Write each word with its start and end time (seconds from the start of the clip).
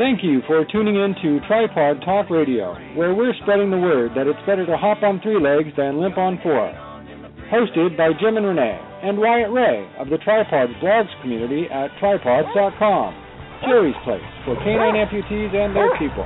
Thank 0.00 0.24
you 0.24 0.40
for 0.48 0.64
tuning 0.72 0.96
in 0.96 1.12
to 1.20 1.44
Tripawd 1.44 2.02
Talk 2.06 2.30
Radio, 2.30 2.72
where 2.96 3.12
we're 3.12 3.34
spreading 3.42 3.68
the 3.70 3.76
word 3.76 4.12
that 4.16 4.26
it's 4.26 4.40
better 4.48 4.64
to 4.64 4.72
hop 4.74 5.02
on 5.02 5.20
three 5.20 5.36
legs 5.36 5.76
than 5.76 6.00
limp 6.00 6.16
on 6.16 6.40
four. 6.40 6.72
Hosted 7.52 8.00
by 8.00 8.16
Jim 8.16 8.40
and 8.40 8.46
Renee 8.48 8.80
and 9.04 9.20
Wyatt 9.20 9.52
Ray 9.52 9.84
of 10.00 10.08
the 10.08 10.16
Tripawds 10.24 10.72
blogs 10.80 11.12
community 11.20 11.68
at 11.68 11.92
tripawds.com. 12.00 13.12
Jerry's 13.68 13.94
place 14.08 14.24
for 14.48 14.56
canine 14.64 14.96
amputees 14.96 15.52
and 15.52 15.76
their 15.76 15.92
people. 16.00 16.24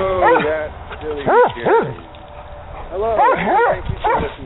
Oh, 0.00 0.40
that's 0.48 1.04
really 1.04 1.28
scary. 1.28 1.92
Hello, 2.88 3.20
thank 3.20 3.84
you 3.92 3.96
for 4.00 4.16
listening. 4.16 4.41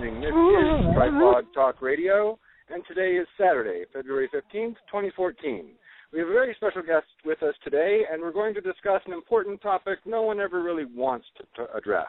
Is 0.97 1.03
Tripawd 1.03 1.53
Talk 1.53 1.83
Radio, 1.83 2.39
and 2.71 2.83
today 2.89 3.17
is 3.17 3.27
Saturday, 3.37 3.85
February 3.93 4.31
15th, 4.35 4.77
2014. 4.89 5.67
We 6.11 6.21
have 6.21 6.29
a 6.29 6.33
very 6.33 6.55
special 6.57 6.81
guest 6.81 7.05
with 7.23 7.43
us 7.43 7.55
today, 7.63 8.05
and 8.11 8.23
we're 8.23 8.33
going 8.33 8.55
to 8.55 8.63
discuss 8.63 9.03
an 9.05 9.13
important 9.13 9.61
topic 9.61 9.99
no 10.07 10.23
one 10.23 10.41
ever 10.41 10.63
really 10.63 10.87
wants 10.87 11.27
to, 11.37 11.45
to 11.57 11.77
address. 11.77 12.09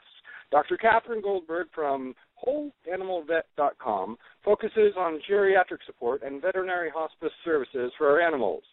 Dr. 0.52 0.78
Catherine 0.78 1.22
Goldberg 1.22 1.68
from 1.76 2.16
WholeAnimalVet.com 2.48 4.18
focuses 4.46 4.94
on 4.98 5.20
geriatric 5.30 5.84
support 5.86 6.24
and 6.24 6.42
veterinary 6.42 6.90
hospice 6.90 7.34
services 7.44 7.92
for 7.98 8.10
our 8.10 8.22
animals. 8.22 8.64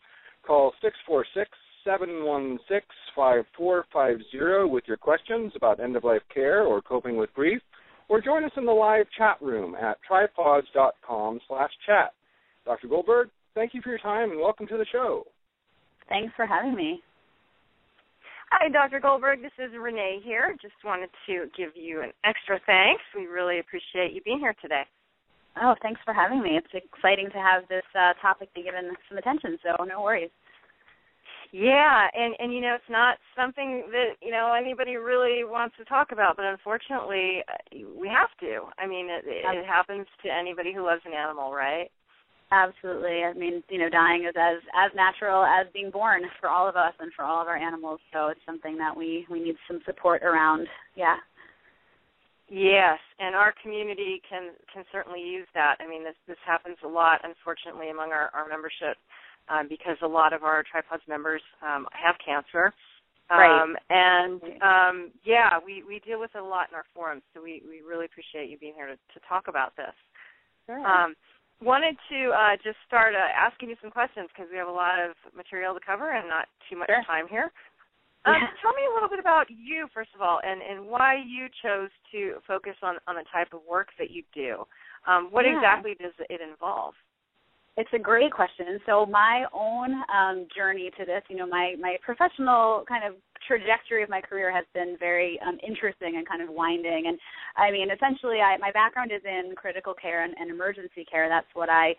Call 0.47 0.75
646 0.81 1.51
716 1.85 2.87
5450 3.17 4.71
with 4.73 4.85
your 4.87 4.97
questions 4.97 5.53
about 5.57 5.81
end 5.81 5.97
of 5.97 6.05
life 6.05 6.23
care 6.33 6.63
or 6.63 6.81
coping 6.81 7.17
with 7.17 7.35
grief, 7.35 7.61
or 8.09 8.21
join 8.21 8.45
us 8.45 8.53
in 8.57 8.67
the 8.67 8.73
live 8.73 9.07
chat 9.17 9.41
room 9.41 9.75
at 9.75 9.99
tripawds.com 10.11 11.41
slash 11.49 11.71
chat. 11.87 12.13
Dr. 12.65 12.89
Goldberg, 12.89 13.29
thank 13.55 13.75
you 13.75 13.81
for 13.83 13.91
your 13.91 13.99
time 13.99 14.31
and 14.31 14.41
welcome 14.41 14.67
to 14.67 14.77
the 14.77 14.87
show. 14.91 15.25
Thanks 16.09 16.33
for 16.37 16.47
having 16.47 16.75
me. 16.75 17.01
Hi, 18.51 18.69
Dr. 18.69 19.01
Goldberg. 19.01 19.43
This 19.43 19.57
is 19.59 19.73
Renee 19.79 20.21
here. 20.23 20.55
Just 20.63 20.75
wanted 20.85 21.11
to 21.27 21.47
give 21.57 21.71
you 21.75 22.03
an 22.03 22.13
extra 22.25 22.61
thanks. 22.67 23.03
We 23.17 23.27
really 23.27 23.59
appreciate 23.59 24.13
you 24.13 24.21
being 24.23 24.39
here 24.39 24.55
today. 24.63 24.83
Oh, 25.61 25.75
thanks 25.83 26.01
for 26.05 26.13
having 26.13 26.43
me. 26.43 26.59
It's 26.59 26.71
exciting 26.71 27.31
to 27.31 27.39
have 27.39 27.67
this 27.69 27.85
uh, 27.99 28.13
topic 28.21 28.53
be 28.55 28.63
given 28.63 28.91
some 29.09 29.19
attention, 29.19 29.59
so 29.63 29.85
no 29.85 30.03
worries. 30.03 30.31
Yeah, 31.55 32.09
and 32.13 32.35
and 32.41 32.53
you 32.53 32.61
know 32.61 32.75
it's 32.75 32.91
not 32.91 33.15
something 33.39 33.87
that 33.93 34.19
you 34.21 34.33
know 34.33 34.59
anybody 34.59 34.97
really 34.97 35.45
wants 35.47 35.77
to 35.79 35.85
talk 35.85 36.11
about, 36.11 36.35
but 36.35 36.47
unfortunately 36.47 37.47
uh, 37.47 37.79
we 37.95 38.09
have 38.09 38.35
to. 38.41 38.67
I 38.77 38.89
mean, 38.89 39.07
it, 39.07 39.23
it 39.25 39.65
happens 39.65 40.07
to 40.25 40.35
anybody 40.35 40.75
who 40.75 40.85
loves 40.85 41.03
an 41.07 41.13
animal, 41.15 41.55
right? 41.55 41.93
Absolutely. 42.51 43.23
I 43.23 43.35
mean, 43.35 43.63
you 43.71 43.79
know, 43.79 43.89
dying 43.89 44.27
is 44.27 44.35
as 44.35 44.59
as 44.75 44.91
natural 44.97 45.45
as 45.45 45.71
being 45.73 45.93
born 45.93 46.23
for 46.41 46.51
all 46.51 46.69
of 46.69 46.75
us 46.75 46.93
and 46.99 47.13
for 47.15 47.25
all 47.25 47.41
of 47.41 47.47
our 47.47 47.57
animals. 47.57 48.01
So 48.13 48.35
it's 48.35 48.43
something 48.45 48.77
that 48.79 48.97
we 48.97 49.25
we 49.31 49.39
need 49.39 49.55
some 49.71 49.79
support 49.87 50.25
around. 50.25 50.67
Yeah. 50.97 51.23
Yes, 52.51 52.99
and 53.21 53.37
our 53.37 53.55
community 53.63 54.21
can 54.29 54.59
can 54.75 54.83
certainly 54.91 55.23
use 55.23 55.47
that. 55.55 55.77
I 55.79 55.87
mean, 55.87 56.03
this 56.03 56.19
this 56.27 56.43
happens 56.45 56.79
a 56.85 56.89
lot, 56.89 57.21
unfortunately, 57.23 57.91
among 57.91 58.11
our 58.11 58.31
our 58.35 58.49
membership, 58.49 58.99
um, 59.49 59.69
because 59.69 59.97
a 60.03 60.07
lot 60.07 60.33
of 60.33 60.43
our 60.43 60.63
tripawds 60.65 61.07
members 61.09 61.43
um, 61.63 61.87
have 61.93 62.17
cancer. 62.25 62.73
Right. 63.31 63.63
Um, 63.63 63.77
and 63.89 64.43
um, 64.61 65.11
yeah, 65.25 65.59
we 65.65 65.83
we 65.83 65.99
deal 66.01 66.21
with 66.21 66.35
it 66.35 66.43
a 66.43 66.45
lot 66.45 66.69
in 66.71 66.75
our 66.77 66.85
forums, 66.95 67.23
so 67.33 67.43
we 67.43 67.63
we 67.67 67.81
really 67.81 68.05
appreciate 68.05 68.51
you 68.51 68.59
being 68.59 68.75
here 68.77 68.87
to 68.87 68.97
to 68.97 69.27
talk 69.27 69.49
about 69.49 69.75
this. 69.77 69.95
Sure. 70.67 70.85
Um, 70.87 71.15
wanted 71.63 71.97
to 72.11 72.31
uh, 72.31 72.57
just 72.63 72.77
start 72.87 73.15
uh, 73.15 73.33
asking 73.33 73.71
you 73.71 73.77
some 73.81 73.91
questions 73.91 74.29
because 74.35 74.51
we 74.53 74.59
have 74.59 74.69
a 74.69 74.73
lot 74.73 75.01
of 75.01 75.17
material 75.35 75.73
to 75.73 75.81
cover 75.81 76.13
and 76.13 76.29
not 76.29 76.49
too 76.69 76.77
much 76.77 76.89
Sure. 76.89 77.03
time 77.07 77.27
here. 77.29 77.51
Um, 78.27 78.35
Yeah. 78.35 78.49
Tell 78.61 78.73
me 78.73 78.83
a 78.91 78.93
little 78.93 79.09
bit 79.09 79.19
about 79.19 79.49
you, 79.49 79.89
first 79.93 80.11
of 80.15 80.21
all, 80.21 80.41
and, 80.43 80.61
and 80.63 80.87
why 80.87 81.15
you 81.15 81.49
chose 81.63 81.91
to 82.13 82.41
focus 82.47 82.77
on, 82.83 82.97
on 83.07 83.17
the 83.17 83.25
type 83.33 83.53
of 83.53 83.61
work 83.69 83.89
that 83.99 84.11
you 84.11 84.23
do. 84.35 84.65
Um, 85.07 85.29
what 85.31 85.45
Yeah. 85.45 85.57
exactly 85.57 85.95
does 85.95 86.13
it 86.29 86.41
involve? 86.41 86.95
It's 87.77 87.91
a 87.93 87.99
great 87.99 88.33
question. 88.33 88.79
So 88.87 89.05
my 89.05 89.47
own 89.53 89.91
um, 90.07 90.47
journey 90.55 90.91
to 90.97 91.05
this, 91.05 91.23
you 91.29 91.37
know, 91.37 91.47
my 91.47 91.75
my 91.81 91.97
professional 92.05 92.85
kind 92.87 93.03
of 93.05 93.15
trajectory 93.47 94.03
of 94.03 94.09
my 94.09 94.21
career 94.21 94.53
has 94.55 94.65
been 94.75 94.97
very 94.99 95.39
um, 95.47 95.59
interesting 95.67 96.15
and 96.17 96.27
kind 96.27 96.41
of 96.41 96.49
winding. 96.51 97.05
And 97.09 97.19
I 97.57 97.73
mean, 97.73 97.91
essentially, 97.91 98.39
I, 98.39 98.57
my 98.59 98.71
background 98.71 99.11
is 99.11 99.23
in 99.25 99.55
critical 99.57 99.93
care 99.93 100.23
and, 100.23 100.35
and 100.39 100.51
emergency 100.51 101.05
care. 101.11 101.29
That's 101.29 101.51
what 101.55 101.69
I, 101.69 101.95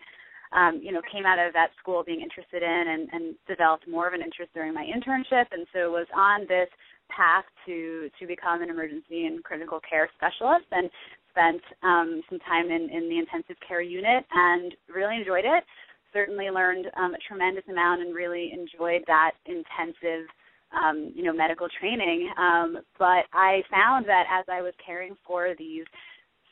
um, 0.56 0.80
you 0.82 0.92
know, 0.92 1.02
came 1.12 1.26
out 1.26 1.38
of 1.38 1.52
that 1.52 1.70
school 1.78 2.02
being 2.02 2.22
interested 2.22 2.62
in 2.62 2.84
and, 2.88 3.08
and 3.12 3.34
developed 3.46 3.86
more 3.86 4.08
of 4.08 4.14
an 4.14 4.22
interest 4.22 4.54
during 4.54 4.72
my 4.72 4.84
internship. 4.84 5.44
And 5.52 5.66
so 5.74 5.92
was 5.92 6.08
on 6.16 6.48
this 6.48 6.68
path 7.08 7.44
to 7.66 8.08
to 8.18 8.26
become 8.26 8.62
an 8.62 8.70
emergency 8.70 9.26
and 9.26 9.44
critical 9.44 9.80
care 9.88 10.08
specialist 10.16 10.66
and 10.72 10.90
spent 11.36 11.60
um, 11.82 12.22
some 12.30 12.38
time 12.40 12.70
in, 12.70 12.88
in 12.88 13.08
the 13.08 13.18
intensive 13.18 13.56
care 13.66 13.82
unit 13.82 14.24
and 14.32 14.72
really 14.92 15.16
enjoyed 15.16 15.44
it. 15.44 15.64
Certainly 16.12 16.46
learned 16.46 16.86
um, 16.96 17.14
a 17.14 17.18
tremendous 17.28 17.64
amount 17.68 18.00
and 18.00 18.14
really 18.14 18.52
enjoyed 18.52 19.02
that 19.06 19.32
intensive, 19.44 20.24
um, 20.72 21.12
you 21.14 21.22
know, 21.22 21.32
medical 21.32 21.68
training. 21.78 22.30
Um, 22.38 22.78
but 22.98 23.28
I 23.34 23.60
found 23.70 24.06
that 24.06 24.24
as 24.32 24.46
I 24.50 24.62
was 24.62 24.72
caring 24.84 25.14
for 25.26 25.54
these 25.58 25.84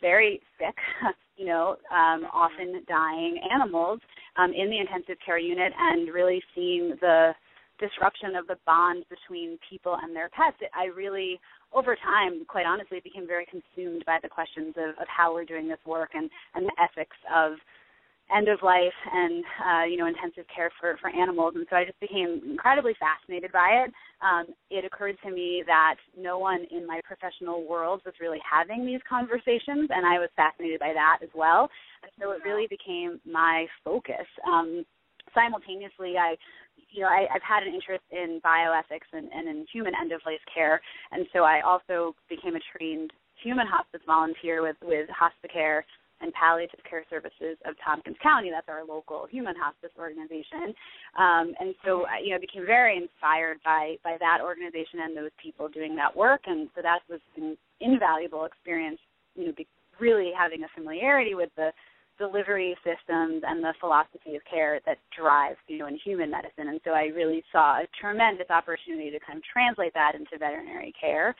very 0.03 0.43
sick, 0.59 0.77
you 1.37 1.47
know, 1.47 1.77
um, 1.91 2.29
often 2.33 2.85
dying 2.87 3.41
animals 3.53 4.01
um, 4.37 4.53
in 4.53 4.69
the 4.69 4.79
intensive 4.79 5.17
care 5.25 5.39
unit 5.39 5.73
and 5.79 6.13
really 6.13 6.43
seeing 6.55 6.95
the 7.01 7.33
disruption 7.81 8.37
of 8.37 8.47
the 8.47 8.57
bond 8.67 9.05
between 9.09 9.59
people 9.69 9.97
and 10.01 10.15
their 10.15 10.29
pets, 10.29 10.57
it, 10.61 10.71
I 10.75 10.87
really, 10.95 11.41
over 11.75 11.97
time, 11.97 12.45
quite 12.47 12.67
honestly, 12.67 13.01
became 13.03 13.27
very 13.27 13.47
consumed 13.47 14.05
by 14.07 14.19
the 14.23 14.29
questions 14.29 14.75
of, 14.77 14.91
of 15.01 15.09
how 15.09 15.35
we're 15.35 15.45
doing 15.45 15.69
this 15.69 15.79
work 15.87 16.11
and, 16.15 16.31
and 16.55 16.67
the 16.67 16.73
ethics 16.81 17.17
of 17.35 17.55
end 18.35 18.49
of 18.49 18.59
life 18.63 18.97
and 19.13 19.45
uh, 19.61 19.85
you 19.85 19.99
know 19.99 20.07
intensive 20.07 20.45
care 20.55 20.71
for 20.81 20.97
for 21.01 21.11
animals 21.11 21.53
and 21.57 21.67
so 21.69 21.77
I 21.77 21.85
just 21.85 22.01
became 22.01 22.41
incredibly 22.49 22.95
fascinated 22.99 23.53
by 23.53 23.85
it. 23.85 23.93
Um, 24.25 24.47
it 24.71 24.85
occurred 24.85 25.17
to 25.25 25.31
me 25.31 25.63
that 25.67 25.97
no 26.17 26.39
one 26.39 26.65
in 26.71 26.87
my 26.87 27.01
professional 27.05 27.69
world 27.69 28.01
was 28.05 28.15
really 28.21 28.41
having 28.41 28.87
these 28.87 29.01
conversations 29.09 29.91
and 29.91 30.07
I 30.07 30.19
was 30.19 30.31
fascinated 30.37 30.81
by 30.81 30.93
that 30.95 31.19
as 31.23 31.29
well. 31.35 31.69
And 32.03 32.11
so 32.19 32.33
it 32.33 32.41
really 32.45 32.67
became 32.67 33.21
my 33.31 33.67
focus. 33.85 34.27
Um, 34.49 34.87
simultaneously 35.35 36.15
I 36.17 36.37
you 36.91 37.03
know, 37.03 37.09
I, 37.09 37.27
I've 37.35 37.43
had 37.43 37.63
an 37.63 37.75
interest 37.75 38.05
in 38.11 38.41
bioethics 38.45 39.11
and, 39.13 39.29
and 39.33 39.49
in 39.49 39.67
human 39.73 39.93
end 40.01 40.13
of 40.13 40.21
life 40.27 40.43
care, 40.53 40.81
and 41.13 41.27
so 41.33 41.41
I 41.41 41.61
also 41.61 42.15
became 42.29 42.55
a 42.57 42.61
trained 42.77 43.13
human 43.43 43.67
hospice 43.67 44.01
volunteer 44.07 44.63
with 44.63 44.77
with 44.83 45.09
Hospicare 45.11 45.83
and 46.21 46.33
palliative 46.33 46.81
care 46.89 47.05
services 47.11 47.59
of 47.67 47.75
Tompkins 47.85 48.17
County. 48.23 48.49
That's 48.51 48.69
our 48.69 48.85
local 48.85 49.27
human 49.31 49.55
hospice 49.57 49.91
organization. 49.99 50.73
Um, 51.19 51.53
and 51.59 51.75
so, 51.85 52.07
I- 52.07 52.21
you 52.21 52.31
know, 52.31 52.37
I 52.37 52.39
became 52.39 52.65
very 52.65 52.97
inspired 52.97 53.59
by 53.65 53.97
by 54.03 54.17
that 54.21 54.39
organization 54.41 55.01
and 55.01 55.17
those 55.17 55.35
people 55.43 55.69
doing 55.69 55.97
that 55.97 56.15
work. 56.17 56.43
And 56.47 56.71
so 56.75 56.83
that 56.83 57.01
was 57.11 57.21
an 57.37 57.59
invaluable 57.81 58.45
experience. 58.45 59.01
You 59.35 59.47
know, 59.47 59.53
be, 59.57 59.67
really 60.01 60.33
having 60.37 60.63
a 60.63 60.69
familiarity 60.75 61.35
with 61.35 61.51
the 61.57 61.73
delivery 62.19 62.77
systems 62.85 63.43
and 63.47 63.63
the 63.63 63.75
philosophy 63.81 64.37
of 64.37 64.43
care 64.51 64.81
that 64.87 64.99
drives, 65.17 65.59
you 65.67 65.79
know, 65.79 65.87
in 65.87 65.99
human 65.99 66.31
medicine. 66.31 66.69
And 66.69 66.81
so 66.85 66.91
I 66.91 67.07
really 67.07 67.43
saw 67.51 67.79
a 67.81 67.87
tremendous 68.01 68.51
opportunity 68.51 69.11
to 69.11 69.19
kind 69.21 69.39
of 69.39 69.45
translate 69.45 69.95
that 69.95 70.15
into 70.15 70.39
veterinary 70.39 70.93
care. 70.99 71.35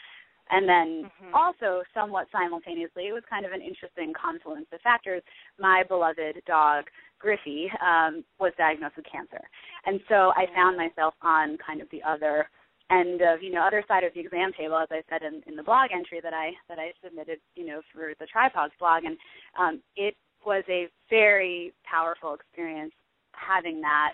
And 0.51 0.69
then 0.69 1.11
Mhm. 1.23 1.33
also, 1.33 1.83
somewhat 1.95 2.31
simultaneously, 2.31 3.09
it 3.09 3.13
was 3.13 3.25
kind 3.25 3.47
of 3.47 3.53
an 3.53 3.63
interesting 3.63 4.13
confluence 4.13 4.67
of 4.73 4.81
factors. 4.83 5.23
My 5.59 5.83
beloved 5.85 6.45
dog, 6.45 6.91
Griffey, 7.19 7.71
um, 7.81 8.25
was 8.39 8.53
diagnosed 8.57 8.97
with 8.97 9.07
cancer. 9.07 9.41
And 9.87 10.05
so 10.09 10.35
I 10.37 10.47
found 10.55 10.77
myself 10.77 11.15
on 11.23 11.57
kind 11.59 11.81
of 11.81 11.89
the 11.91 12.03
other 12.03 12.51
end 12.91 13.23
of, 13.23 13.43
you 13.43 13.51
know, 13.51 13.63
other 13.63 13.83
side 13.89 14.05
of 14.05 14.13
the 14.13 14.21
exam 14.21 14.53
table, 14.53 14.77
as 14.77 14.89
I 14.91 15.03
said 15.09 15.23
in, 15.23 15.43
in 15.47 15.57
the 15.57 15.63
blog 15.63 15.91
entry 15.91 16.21
that 16.21 16.35
I 16.35 16.53
that 16.69 16.79
I 16.79 16.93
submitted, 17.03 17.41
you 17.55 17.65
know, 17.65 17.81
through 17.91 18.15
the 18.21 18.27
Tripawds 18.27 18.77
blog. 18.79 19.05
And 19.05 19.17
um, 19.59 19.83
it 19.97 20.15
was 20.47 20.65
a 20.69 20.89
very 21.11 21.73
powerful 21.85 22.35
experience 22.35 22.93
having 23.33 23.81
that 23.81 24.13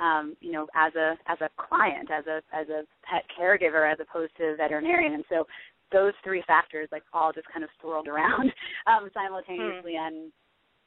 um, 0.00 0.36
you 0.40 0.52
know, 0.52 0.66
as 0.74 0.94
a 0.94 1.16
as 1.26 1.38
a 1.40 1.50
client, 1.56 2.10
as 2.10 2.24
a 2.26 2.40
as 2.54 2.68
a 2.68 2.82
pet 3.04 3.24
caregiver, 3.38 3.90
as 3.90 3.98
opposed 4.00 4.34
to 4.38 4.44
a 4.44 4.56
veterinarian. 4.56 5.14
And 5.14 5.24
so 5.28 5.46
those 5.92 6.14
three 6.24 6.42
factors, 6.46 6.88
like 6.90 7.02
all 7.12 7.32
just 7.32 7.46
kind 7.52 7.64
of 7.64 7.70
swirled 7.80 8.08
around 8.08 8.52
um, 8.86 9.10
simultaneously, 9.12 9.96
Hmm. 9.98 10.06
and 10.06 10.32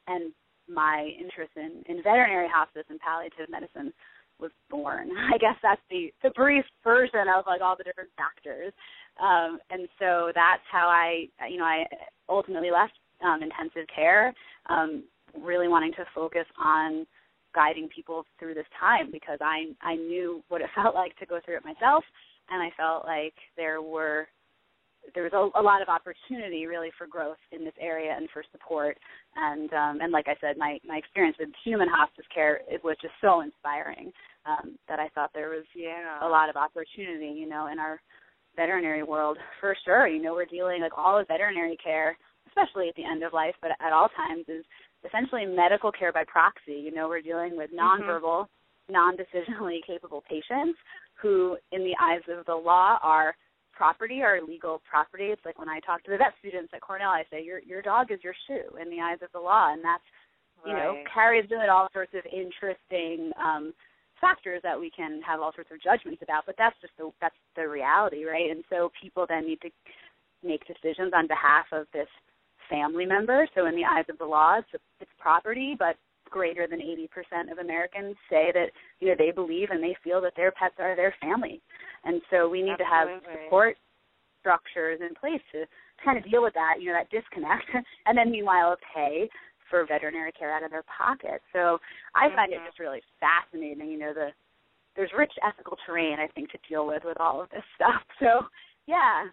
and 0.08 0.32
my 0.68 1.10
interest 1.18 1.52
in 1.56 1.82
in 1.86 2.02
veterinary 2.02 2.48
hospice 2.52 2.84
and 2.90 2.98
palliative 3.00 3.48
medicine 3.48 3.92
was 4.40 4.50
born. 4.68 5.10
I 5.34 5.38
guess 5.38 5.56
that's 5.62 5.82
the 5.90 6.12
the 6.22 6.30
brief 6.30 6.64
version 6.82 7.28
of 7.34 7.44
like 7.46 7.60
all 7.60 7.76
the 7.76 7.84
different 7.84 8.10
factors. 8.16 8.72
Um, 9.22 9.58
and 9.70 9.88
so 9.98 10.30
that's 10.34 10.62
how 10.70 10.88
I, 10.88 11.26
you 11.48 11.56
know, 11.56 11.64
I 11.64 11.86
ultimately 12.28 12.70
left 12.70 12.92
um, 13.24 13.42
intensive 13.42 13.86
care, 13.94 14.34
um, 14.68 15.04
really 15.40 15.68
wanting 15.68 15.92
to 15.92 16.04
focus 16.14 16.46
on 16.62 17.06
guiding 17.54 17.88
people 17.94 18.24
through 18.38 18.54
this 18.54 18.66
time 18.78 19.10
because 19.10 19.38
I 19.40 19.72
I 19.80 19.96
knew 19.96 20.42
what 20.48 20.60
it 20.60 20.68
felt 20.74 20.94
like 20.94 21.16
to 21.18 21.26
go 21.26 21.40
through 21.44 21.56
it 21.56 21.64
myself, 21.64 22.04
and 22.50 22.62
I 22.62 22.70
felt 22.76 23.04
like 23.04 23.34
there 23.56 23.82
were 23.82 24.28
there 25.14 25.22
was 25.22 25.32
a, 25.32 25.60
a 25.60 25.62
lot 25.62 25.82
of 25.82 25.88
opportunity 25.88 26.66
really 26.66 26.90
for 26.98 27.06
growth 27.06 27.38
in 27.52 27.64
this 27.64 27.74
area 27.80 28.14
and 28.16 28.28
for 28.32 28.42
support 28.52 28.96
and 29.36 29.72
um 29.72 29.98
and 30.00 30.12
like 30.12 30.26
I 30.28 30.34
said 30.40 30.56
my 30.56 30.78
my 30.86 30.96
experience 30.96 31.36
with 31.38 31.50
human 31.64 31.88
hospice 31.88 32.24
care 32.34 32.60
it 32.68 32.82
was 32.82 32.96
just 33.00 33.14
so 33.20 33.40
inspiring 33.40 34.12
um 34.46 34.76
that 34.88 34.98
I 34.98 35.08
thought 35.14 35.30
there 35.32 35.50
was 35.50 35.64
Yeah. 35.74 36.18
a 36.22 36.28
lot 36.28 36.48
of 36.50 36.56
opportunity 36.56 37.38
you 37.38 37.48
know 37.48 37.68
in 37.70 37.78
our 37.78 38.00
veterinary 38.56 39.02
world 39.02 39.38
for 39.60 39.76
sure 39.84 40.08
you 40.08 40.22
know 40.22 40.32
we're 40.32 40.44
dealing 40.46 40.80
like 40.80 40.96
all 40.96 41.18
of 41.18 41.28
veterinary 41.28 41.76
care 41.82 42.16
especially 42.56 42.88
at 42.88 42.94
the 42.96 43.04
end 43.04 43.22
of 43.22 43.32
life 43.32 43.54
but 43.60 43.70
at 43.80 43.92
all 43.92 44.08
times 44.08 44.44
is 44.48 44.64
essentially 45.06 45.44
medical 45.46 45.92
care 45.92 46.12
by 46.12 46.24
proxy. 46.26 46.72
You 46.72 46.92
know 46.92 47.08
we're 47.08 47.20
dealing 47.20 47.56
with 47.56 47.70
nonverbal 47.72 48.46
non-decisionally 48.88 49.80
capable 49.86 50.22
patients 50.28 50.78
who 51.20 51.56
in 51.72 51.82
the 51.82 51.94
eyes 52.00 52.22
of 52.28 52.46
the 52.46 52.54
law 52.54 52.98
are 53.02 53.34
property 53.72 54.22
or 54.22 54.40
legal 54.46 54.80
property. 54.88 55.26
It's 55.26 55.44
like 55.44 55.58
when 55.58 55.68
i 55.68 55.80
talk 55.80 56.02
to 56.04 56.10
the 56.10 56.16
vet 56.16 56.32
students 56.38 56.72
at 56.74 56.80
cornell 56.80 57.10
i 57.10 57.24
say 57.30 57.44
your 57.44 57.60
your 57.60 57.82
dog 57.82 58.10
is 58.10 58.20
your 58.22 58.34
shoe 58.46 58.76
in 58.80 58.88
the 58.90 59.00
eyes 59.00 59.18
of 59.22 59.28
the 59.32 59.40
law. 59.40 59.72
And 59.72 59.84
that's 59.84 60.04
you 60.66 60.72
know 60.72 61.02
carries 61.12 61.48
with 61.50 61.60
it 61.60 61.68
all 61.68 61.88
sorts 61.92 62.14
of 62.14 62.24
interesting 62.32 63.30
um 63.42 63.72
factors 64.20 64.60
that 64.62 64.80
we 64.80 64.90
can 64.90 65.20
have 65.20 65.40
all 65.40 65.52
sorts 65.54 65.70
of 65.70 65.82
judgments 65.82 66.22
about 66.22 66.44
but 66.46 66.54
that's 66.56 66.76
just 66.80 66.94
the 66.96 67.10
that's 67.20 67.36
the 67.54 67.68
reality 67.68 68.24
right? 68.24 68.50
And 68.50 68.64
so 68.70 68.90
people 69.00 69.26
then 69.28 69.46
need 69.46 69.60
to 69.60 69.70
make 70.42 70.64
decisions 70.66 71.12
on 71.14 71.26
behalf 71.26 71.66
of 71.72 71.86
this 71.92 72.08
family 72.68 73.06
member 73.06 73.46
so 73.54 73.66
in 73.66 73.74
the 73.74 73.84
eyes 73.84 74.04
of 74.08 74.18
the 74.18 74.24
law 74.24 74.58
it's, 74.58 74.82
it's 75.00 75.10
property 75.18 75.76
but 75.78 75.96
greater 76.28 76.66
than 76.66 76.80
80% 76.80 77.52
of 77.52 77.58
Americans 77.58 78.16
say 78.28 78.50
that 78.52 78.66
you 79.00 79.08
know 79.08 79.14
they 79.16 79.30
believe 79.30 79.70
and 79.70 79.82
they 79.82 79.96
feel 80.02 80.20
that 80.20 80.32
their 80.36 80.50
pets 80.52 80.74
are 80.78 80.96
their 80.96 81.14
family 81.20 81.60
and 82.04 82.20
so 82.30 82.48
we 82.48 82.62
need 82.62 82.76
to 82.78 82.84
have 82.84 83.08
support 83.30 83.76
structures 84.40 85.00
in 85.00 85.14
place 85.14 85.40
to 85.52 85.64
kind 86.04 86.18
of 86.18 86.28
deal 86.30 86.42
with 86.42 86.54
that 86.54 86.74
you 86.80 86.86
know 86.92 86.98
that 86.98 87.10
disconnect 87.10 87.64
and 88.06 88.18
then 88.18 88.30
meanwhile 88.30 88.76
pay 88.94 89.28
for 89.70 89.84
veterinary 89.86 90.32
care 90.32 90.54
out 90.54 90.62
of 90.62 90.70
their 90.70 90.84
pocket. 90.84 91.42
So 91.52 91.78
I 92.14 92.30
find 92.34 92.52
it 92.52 92.60
Mhm. 92.60 92.66
just 92.66 92.78
really 92.78 93.02
fascinating. 93.20 93.88
You 93.90 93.98
know, 93.98 94.12
the 94.12 94.32
there's 94.94 95.12
rich 95.12 95.32
ethical 95.42 95.76
terrain 95.84 96.18
I 96.18 96.26
think 96.28 96.50
to 96.52 96.58
deal 96.68 96.86
with 96.86 97.04
with 97.04 97.20
all 97.20 97.40
of 97.42 97.50
this 97.50 97.64
stuff. 97.74 98.02
So 98.18 98.48
yeah, 98.86 99.28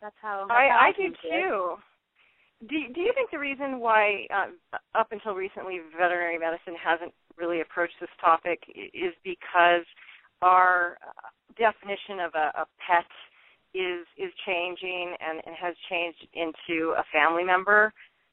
that's 0.00 0.16
how. 0.20 0.46
That's 0.46 0.70
how 0.70 0.78
I, 0.78 0.88
I 0.88 0.92
do 0.92 1.14
too. 1.22 1.82
Do 2.68 2.76
Do 2.92 3.00
you 3.00 3.12
think 3.14 3.30
the 3.30 3.38
reason 3.38 3.80
why, 3.80 4.26
uh, 4.34 4.78
up 4.94 5.12
until 5.12 5.34
recently, 5.34 5.80
veterinary 5.96 6.38
medicine 6.38 6.76
hasn't 6.76 7.14
really 7.36 7.60
approached 7.62 7.96
this 8.00 8.10
topic 8.20 8.60
is 8.68 9.14
because 9.24 9.86
our 10.42 10.98
uh, 11.00 11.30
definition 11.56 12.20
of 12.20 12.34
a, 12.34 12.52
a 12.60 12.66
pet 12.84 13.08
is 13.72 14.06
is 14.18 14.32
changing 14.46 15.16
and, 15.20 15.40
and 15.46 15.56
has 15.56 15.74
changed 15.88 16.26
into 16.34 16.92
a 16.98 17.04
family 17.12 17.44
member? 17.44 17.92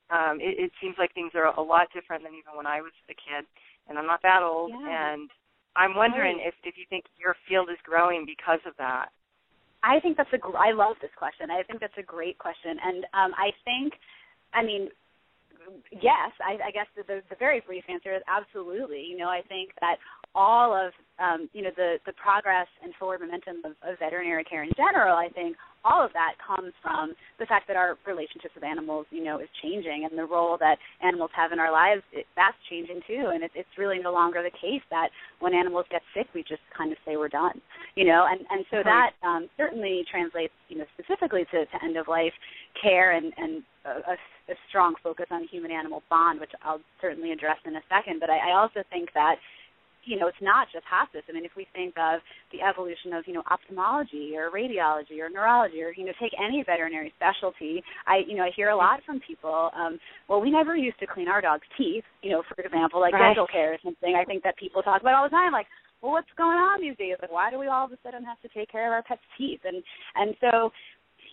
Um, 0.10 0.40
it, 0.40 0.60
it 0.60 0.72
seems 0.82 0.96
like 0.98 1.14
things 1.14 1.32
are 1.36 1.54
a 1.56 1.62
lot 1.62 1.88
different 1.94 2.24
than 2.24 2.34
even 2.34 2.56
when 2.56 2.68
I 2.68 2.82
was 2.82 2.94
a 3.10 3.14
kid, 3.16 3.46
and 3.88 3.98
I'm 3.98 4.08
not 4.08 4.22
that 4.24 4.42
old. 4.44 4.72
Yeah. 4.72 5.12
And 5.14 5.30
I'm 5.76 5.96
wondering 5.96 6.38
Right. 6.38 6.48
if 6.48 6.56
if 6.64 6.78
you 6.78 6.86
think 6.90 7.06
your 7.18 7.36
field 7.48 7.70
is 7.70 7.78
growing 7.84 8.26
because 8.26 8.60
of 8.66 8.74
that. 8.78 9.10
I 9.88 10.00
think 10.01 10.18
that's 10.18 10.31
a. 10.34 10.39
I 10.57 10.72
love 10.72 10.98
this 11.01 11.16
question. 11.16 11.50
I 11.50 11.63
think 11.63 11.80
that's 11.80 11.98
a 11.98 12.04
great 12.04 12.38
question, 12.38 12.75
and 12.84 13.06
um, 13.16 13.31
I 13.39 13.56
think, 13.63 13.94
I 14.54 14.62
mean, 14.63 14.89
yes. 15.92 16.31
I, 16.44 16.60
I 16.68 16.72
guess 16.72 16.88
the, 16.95 17.04
the 17.07 17.22
the 17.30 17.36
very 17.39 17.62
brief 17.66 17.84
answer 17.89 18.13
is 18.16 18.22
absolutely. 18.28 19.01
You 19.01 19.18
know, 19.18 19.30
I 19.30 19.42
think 19.48 19.72
that 19.80 19.95
all 20.36 20.75
of 20.75 20.92
um, 21.19 21.50
you 21.54 21.63
know 21.63 21.72
the 21.75 21.98
the 22.06 22.13
progress 22.13 22.68
and 22.84 22.94
forward 23.00 23.22
momentum 23.22 23.63
of, 23.63 23.72
of 23.88 24.00
veterinary 24.00 24.44
care 24.44 24.63
in 24.63 24.72
general. 24.75 25.16
I 25.16 25.30
think 25.30 25.56
all 25.88 26.04
of 26.04 26.12
that 26.13 26.34
comes 26.44 26.74
from 26.84 27.13
the 27.39 27.45
fact 27.45 27.68
that 27.68 27.78
our 27.78 27.98
relationships 28.06 28.54
with 28.56 28.63
animals, 28.63 29.06
you 29.10 29.24
know, 29.24 29.39
is 29.39 29.48
changing, 29.63 30.07
and 30.10 30.19
the 30.19 30.25
role 30.25 30.57
that 30.60 30.78
animals 31.01 31.31
have 31.36 31.51
in 31.51 31.60
our 31.60 31.72
lives 31.72 32.04
it, 32.12 32.25
that's 32.36 32.57
changing 32.69 33.00
too. 33.07 33.31
And 33.34 33.44
it, 33.44 33.51
it's 33.56 33.69
really 33.78 34.00
no 34.00 34.12
longer 34.12 34.44
the 34.44 34.51
case 34.51 34.84
that 34.92 35.10
when 35.39 35.54
animals 35.54 35.86
get 35.89 36.01
sick, 36.13 36.28
we 36.36 36.42
just 36.44 36.62
kind 36.78 36.92
of 36.92 36.98
say 37.06 37.16
we're 37.16 37.30
done, 37.30 37.62
you 37.95 38.06
know. 38.06 38.25
And 38.30 38.42
and 38.50 38.66
so 38.69 38.84
that 38.84 39.12
um, 39.24 39.48
certainly 39.56 40.04
translates, 40.12 40.54
you 40.68 40.78
know, 40.78 40.86
specifically 41.00 41.45
to, 41.51 41.66
to 41.66 41.78
end 41.84 41.95
of 41.95 42.07
life 42.07 42.33
care 42.81 43.16
and 43.16 43.31
and 43.38 43.63
a, 43.86 44.12
a, 44.12 44.16
a 44.51 44.56
strong 44.69 44.95
focus 45.01 45.28
on 45.31 45.48
human 45.48 45.72
animal 45.72 46.04
bond, 46.10 46.40
which 46.40 46.51
I'll 46.63 46.81
certainly 47.01 47.31
address 47.31 47.57
in 47.66 47.75
a 47.75 47.83
second. 47.90 48.19
But 48.19 48.30
I, 48.30 48.51
I 48.51 48.60
also 48.60 48.83
think 48.92 49.10
that 49.13 49.36
you 50.07 50.18
know, 50.18 50.27
it's 50.27 50.42
not 50.42 50.68
just 50.71 50.86
hospice. 50.88 51.21
I 51.30 51.33
mean, 51.33 51.44
if 51.44 51.51
we 51.56 51.68
think 51.75 51.94
of 52.00 52.21
the 52.51 52.63
evolution 52.63 53.12
of, 53.13 53.27
you 53.27 53.33
know, 53.33 53.44
ophthalmology 53.51 54.33
or 54.39 54.50
radiology 54.50 55.19
or 55.19 55.30
neurology 55.30 55.83
or, 55.83 55.92
you 55.92 56.06
know, 56.06 56.13
take 56.19 56.31
any 56.39 56.63
veterinary 56.65 57.13
specialty, 57.19 57.83
I, 58.07 58.24
you 58.27 58.36
know, 58.38 58.44
I 58.44 58.51
hear 58.56 58.69
a 58.69 58.75
lot 58.75 59.01
from 59.06 59.19
people, 59.19 59.69
um, 59.75 60.00
well, 60.27 60.39
we 60.39 60.50
never 60.50 60.75
used 60.75 61.00
to 61.00 61.07
clean 61.07 61.27
our 61.27 61.42
dog's 61.42 61.68
teeth, 61.77 62.06
you 62.24 62.31
know, 62.31 62.42
for 62.48 62.63
example, 62.63 63.01
like 63.01 63.13
Right. 63.13 63.36
dental 63.36 63.48
care 63.48 63.74
or 63.74 63.77
something. 63.83 64.15
I 64.15 64.24
think 64.24 64.44
that 64.44 64.57
people 64.57 64.81
talk 64.81 65.01
about 65.01 65.15
all 65.15 65.24
the 65.27 65.36
time, 65.36 65.51
like, 65.51 65.68
well, 66.01 66.12
what's 66.12 66.30
going 66.38 66.57
on 66.57 66.80
these 66.80 66.95
days? 66.98 67.18
Like, 67.21 67.31
why 67.31 67.50
do 67.50 67.57
we 67.57 67.68
all 67.68 67.86
of 67.86 67.92
a 67.92 67.98
sudden 68.04 68.24
have 68.24 68.39
to 68.42 68.50
take 68.50 68.69
care 68.71 68.86
of 68.86 68.94
our 68.94 69.01
pet's 69.01 69.21
teeth? 69.38 69.62
And 69.65 69.81
and 70.15 70.36
so, 70.39 70.71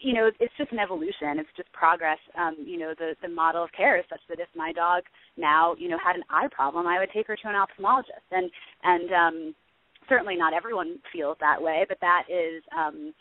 you 0.04 0.12
know, 0.12 0.30
it's 0.38 0.52
just 0.58 0.70
an 0.70 0.78
evolution. 0.78 1.40
It's 1.40 1.48
just 1.56 1.72
progress. 1.72 2.18
Um, 2.38 2.56
you 2.64 2.78
know, 2.78 2.92
the 2.98 3.16
the 3.22 3.28
model 3.28 3.64
of 3.64 3.72
care 3.72 3.98
is 3.98 4.04
such 4.10 4.20
that 4.28 4.38
if 4.38 4.48
my 4.54 4.70
dog 4.72 5.02
now, 5.38 5.74
you 5.78 5.88
know, 5.88 5.98
had 6.04 6.16
an 6.16 6.24
eye 6.28 6.48
problem, 6.52 6.86
I 6.86 6.98
would 6.98 7.08
take 7.12 7.26
her 7.26 7.36
to 7.36 7.48
an 7.48 7.54
ophthalmologist. 7.54 8.28
And 8.30 8.50
and 8.82 9.10
um, 9.12 9.54
certainly 10.08 10.36
not 10.36 10.52
everyone 10.52 10.98
feels 11.10 11.38
that 11.40 11.60
way, 11.60 11.86
but 11.88 11.98
that 12.02 12.24
is. 12.28 12.62
Um, 12.76 13.14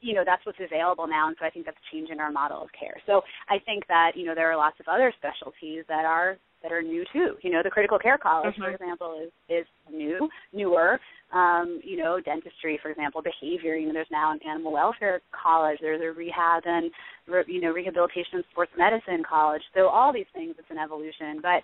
you 0.00 0.14
know 0.14 0.22
that's 0.24 0.44
what's 0.46 0.58
available 0.60 1.06
now 1.06 1.28
and 1.28 1.36
so 1.38 1.46
i 1.46 1.50
think 1.50 1.64
that's 1.66 1.76
changing 1.92 2.20
our 2.20 2.30
model 2.30 2.62
of 2.62 2.68
care. 2.78 2.96
So 3.06 3.22
i 3.48 3.58
think 3.64 3.86
that 3.88 4.12
you 4.16 4.24
know 4.26 4.34
there 4.34 4.50
are 4.50 4.56
lots 4.56 4.78
of 4.80 4.86
other 4.88 5.12
specialties 5.18 5.84
that 5.88 6.04
are 6.04 6.36
that 6.62 6.72
are 6.72 6.80
new 6.82 7.04
too. 7.12 7.36
You 7.42 7.50
know 7.50 7.60
the 7.62 7.68
critical 7.70 7.98
care 7.98 8.16
college 8.16 8.54
for 8.56 8.70
Mhm. 8.70 8.74
example 8.74 9.20
is 9.22 9.30
is 9.48 9.66
new 9.92 10.28
newer. 10.52 10.98
Um 11.32 11.80
you 11.84 11.96
know 11.98 12.20
dentistry 12.20 12.78
for 12.82 12.90
example 12.90 13.20
behavior 13.22 13.76
you 13.76 13.86
know 13.86 13.92
there's 13.92 14.10
now 14.10 14.32
an 14.32 14.40
animal 14.48 14.72
welfare 14.72 15.20
college 15.32 15.78
there's 15.80 16.00
a 16.00 16.12
rehab 16.12 16.62
and 16.66 16.90
re- 17.26 17.44
you 17.46 17.60
know 17.60 17.70
rehabilitation 17.72 18.36
and 18.36 18.44
sports 18.50 18.72
medicine 18.78 19.22
college. 19.28 19.62
So 19.74 19.88
all 19.88 20.12
these 20.12 20.30
things 20.32 20.54
it's 20.58 20.70
an 20.70 20.78
evolution. 20.78 21.40
But 21.42 21.62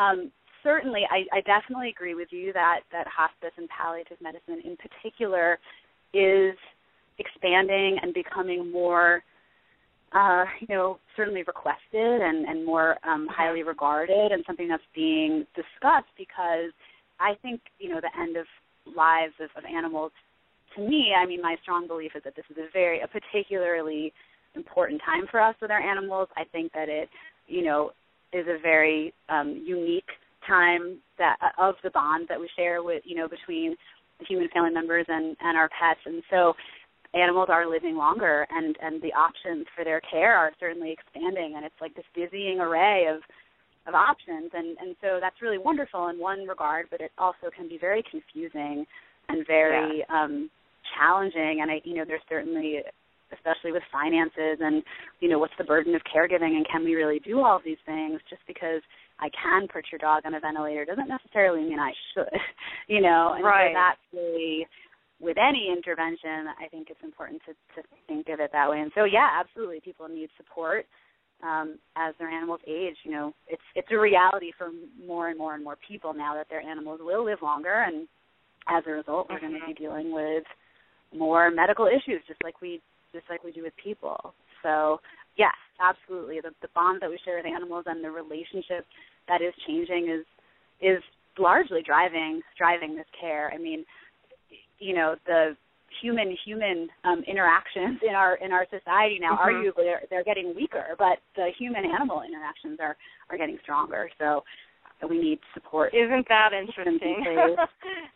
um 0.00 0.30
certainly 0.62 1.02
I, 1.10 1.24
I 1.36 1.40
definitely 1.42 1.88
agree 1.90 2.14
with 2.14 2.28
you 2.30 2.52
that 2.52 2.80
that 2.92 3.06
hospice 3.08 3.52
and 3.56 3.68
palliative 3.68 4.20
medicine 4.20 4.60
in 4.64 4.76
particular 4.76 5.58
is 6.14 6.54
expanding 7.18 7.98
and 8.02 8.14
becoming 8.14 8.70
more 8.70 9.22
uh, 10.12 10.44
you 10.60 10.74
know, 10.74 10.98
certainly 11.16 11.42
requested 11.42 12.22
and, 12.22 12.46
and 12.46 12.64
more 12.64 12.96
um, 13.06 13.26
highly 13.30 13.62
regarded 13.62 14.32
and 14.32 14.44
something 14.46 14.68
that's 14.68 14.82
being 14.94 15.44
discussed 15.54 16.08
because 16.16 16.70
I 17.18 17.34
think, 17.42 17.60
you 17.78 17.88
know, 17.90 18.00
the 18.00 18.20
end 18.20 18.36
of 18.36 18.46
lives 18.96 19.34
of, 19.40 19.50
of 19.56 19.64
animals 19.64 20.12
to 20.76 20.82
me, 20.82 21.12
I 21.16 21.26
mean 21.26 21.42
my 21.42 21.56
strong 21.62 21.86
belief 21.86 22.12
is 22.14 22.22
that 22.24 22.36
this 22.36 22.44
is 22.50 22.56
a 22.58 22.70
very 22.72 23.00
a 23.00 23.08
particularly 23.08 24.12
important 24.54 25.00
time 25.04 25.26
for 25.30 25.40
us 25.40 25.54
with 25.60 25.70
our 25.70 25.80
animals. 25.80 26.28
I 26.36 26.44
think 26.44 26.72
that 26.72 26.88
it, 26.88 27.08
you 27.46 27.64
know, 27.64 27.90
is 28.32 28.46
a 28.46 28.60
very 28.60 29.12
um, 29.28 29.62
unique 29.66 30.08
time 30.46 30.98
that 31.18 31.36
of 31.58 31.74
the 31.82 31.90
bond 31.90 32.26
that 32.28 32.38
we 32.38 32.48
share 32.56 32.82
with 32.82 33.02
you 33.04 33.16
know 33.16 33.28
between 33.28 33.74
human 34.28 34.48
family 34.54 34.70
members 34.70 35.06
and 35.08 35.36
and 35.40 35.56
our 35.56 35.68
pets 35.68 36.00
and 36.06 36.22
so 36.30 36.52
animals 37.16 37.48
are 37.50 37.68
living 37.68 37.96
longer 37.96 38.46
and 38.50 38.76
and 38.82 39.02
the 39.02 39.12
options 39.12 39.66
for 39.74 39.84
their 39.84 40.00
care 40.00 40.36
are 40.36 40.52
certainly 40.60 40.92
expanding. 40.92 41.54
And 41.56 41.64
it's 41.64 41.80
like 41.80 41.94
this 41.94 42.04
dizzying 42.14 42.60
array 42.60 43.06
of 43.08 43.22
of 43.86 43.94
options. 43.94 44.50
And 44.52 44.76
and 44.78 44.96
so 45.00 45.18
that's 45.20 45.42
really 45.42 45.58
wonderful 45.58 46.08
in 46.08 46.18
one 46.18 46.46
regard 46.46 46.86
but 46.90 47.00
it 47.00 47.12
also 47.18 47.50
can 47.54 47.68
be 47.68 47.78
very 47.78 48.04
confusing 48.10 48.86
and 49.28 49.46
very 49.46 50.04
um 50.12 50.50
challenging. 50.96 51.60
And 51.62 51.70
I 51.70 51.80
you 51.84 51.94
know 51.94 52.04
there's 52.06 52.26
certainly 52.28 52.82
especially 53.32 53.72
with 53.72 53.82
finances 53.90 54.58
and 54.60 54.82
you 55.20 55.28
know 55.28 55.38
what's 55.38 55.56
the 55.58 55.64
burden 55.64 55.94
of 55.94 56.02
caregiving 56.02 56.54
and 56.56 56.66
can 56.70 56.84
we 56.84 56.94
really 56.94 57.18
do 57.20 57.40
all 57.40 57.56
of 57.56 57.64
these 57.64 57.80
things? 57.86 58.20
Just 58.28 58.42
because 58.46 58.82
I 59.18 59.28
can 59.30 59.66
put 59.68 59.86
your 59.90 59.98
dog 59.98 60.24
on 60.26 60.34
a 60.34 60.40
ventilator 60.40 60.84
doesn't 60.84 61.08
necessarily 61.08 61.62
mean 61.62 61.78
I 61.78 61.92
should, 62.12 62.38
you 62.88 63.00
know. 63.00 63.32
And 63.34 63.44
right. 63.44 63.70
so 63.70 63.74
that's 63.74 64.00
really 64.12 64.66
with 65.20 65.36
any 65.38 65.72
intervention, 65.74 66.48
I 66.60 66.68
think 66.70 66.88
it's 66.90 67.02
important 67.02 67.40
to, 67.46 67.52
to 67.80 67.88
think 68.06 68.28
of 68.28 68.40
it 68.40 68.50
that 68.52 68.68
way. 68.68 68.80
And 68.80 68.92
so, 68.94 69.04
yeah, 69.04 69.28
absolutely, 69.40 69.80
people 69.80 70.08
need 70.08 70.28
support 70.36 70.84
um, 71.42 71.78
as 71.96 72.14
their 72.18 72.28
animals 72.28 72.60
age. 72.66 72.96
You 73.04 73.12
know, 73.12 73.34
it's 73.48 73.62
it's 73.74 73.88
a 73.90 73.98
reality 73.98 74.52
for 74.58 74.70
more 75.06 75.28
and 75.28 75.38
more 75.38 75.54
and 75.54 75.64
more 75.64 75.76
people 75.88 76.12
now 76.14 76.34
that 76.34 76.48
their 76.50 76.60
animals 76.60 77.00
will 77.02 77.24
live 77.24 77.38
longer, 77.42 77.84
and 77.86 78.08
as 78.68 78.84
a 78.86 78.90
result, 78.90 79.28
we're 79.30 79.40
going 79.40 79.52
to 79.52 79.60
be 79.66 79.72
Mm-hmm. 79.72 79.82
dealing 79.82 80.12
with 80.12 80.44
more 81.16 81.50
medical 81.50 81.86
issues, 81.86 82.22
just 82.26 82.42
like 82.42 82.60
we 82.60 82.80
just 83.12 83.24
like 83.30 83.42
we 83.44 83.52
do 83.52 83.62
with 83.62 83.72
people. 83.82 84.34
So, 84.62 85.00
yes, 85.36 85.54
absolutely, 85.80 86.40
the 86.42 86.50
the 86.60 86.68
bond 86.74 87.00
that 87.00 87.10
we 87.10 87.18
share 87.24 87.36
with 87.36 87.46
animals 87.46 87.84
and 87.86 88.04
the 88.04 88.10
relationship 88.10 88.84
that 89.28 89.40
is 89.40 89.54
changing 89.66 90.08
is 90.10 90.26
is 90.80 91.02
largely 91.38 91.82
driving 91.82 92.42
driving 92.56 92.96
this 92.96 93.06
care. 93.18 93.50
I 93.54 93.58
mean, 93.58 93.84
you 94.78 94.94
know, 94.94 95.16
the 95.26 95.56
human 96.02 96.36
human 96.44 96.88
um, 97.04 97.22
interactions 97.26 97.98
in 98.06 98.14
our 98.14 98.36
in 98.36 98.52
our 98.52 98.66
society 98.68 99.18
now 99.18 99.36
Mhm. 99.36 99.46
arguably 99.46 99.84
they're, 99.84 100.02
they're 100.10 100.24
getting 100.24 100.54
weaker, 100.54 100.94
but 100.98 101.18
the 101.36 101.50
human 101.58 101.84
animal 101.84 102.22
interactions 102.22 102.78
are 102.80 102.96
are 103.30 103.38
getting 103.38 103.58
stronger. 103.62 104.10
So 104.18 104.44
we 105.08 105.18
need 105.18 105.38
support. 105.54 105.94
Isn't 105.94 106.26
that 106.28 106.52
interesting? 106.52 107.22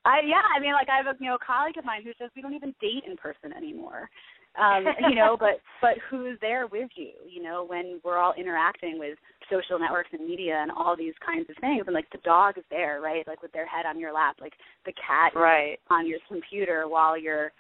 I 0.04 0.20
yeah, 0.24 0.42
I 0.56 0.60
mean 0.60 0.72
like 0.72 0.88
I 0.88 0.96
have 0.96 1.06
a 1.06 1.16
you 1.18 1.28
know 1.28 1.36
a 1.36 1.44
colleague 1.44 1.78
of 1.78 1.84
mine 1.84 2.02
who 2.02 2.12
says 2.18 2.30
we 2.34 2.42
don't 2.42 2.54
even 2.54 2.74
date 2.80 3.04
in 3.06 3.16
person 3.16 3.52
anymore. 3.52 4.10
Um, 4.58 4.84
you 5.08 5.14
know, 5.14 5.36
but 5.38 5.60
but 5.80 5.96
who's 6.10 6.38
there 6.40 6.66
with 6.66 6.90
you, 6.96 7.12
you 7.28 7.42
know, 7.42 7.64
when 7.66 8.00
we're 8.04 8.18
all 8.18 8.34
interacting 8.36 8.98
with 8.98 9.18
social 9.50 9.78
networks 9.78 10.10
and 10.12 10.26
media 10.26 10.58
and 10.60 10.70
all 10.70 10.96
these 10.96 11.14
kinds 11.24 11.48
of 11.50 11.56
things 11.60 11.84
and 11.86 11.94
like 11.94 12.10
the 12.12 12.18
dog 12.24 12.58
is 12.58 12.64
there, 12.70 13.00
right? 13.00 13.26
Like 13.26 13.42
with 13.42 13.52
their 13.52 13.66
head 13.66 13.86
on 13.86 13.98
your 13.98 14.12
lap, 14.12 14.36
like 14.40 14.52
the 14.86 14.92
cat 14.92 15.32
right. 15.34 15.78
on 15.90 16.06
your 16.06 16.18
computer 16.28 16.88
while 16.88 17.18
you're, 17.18 17.50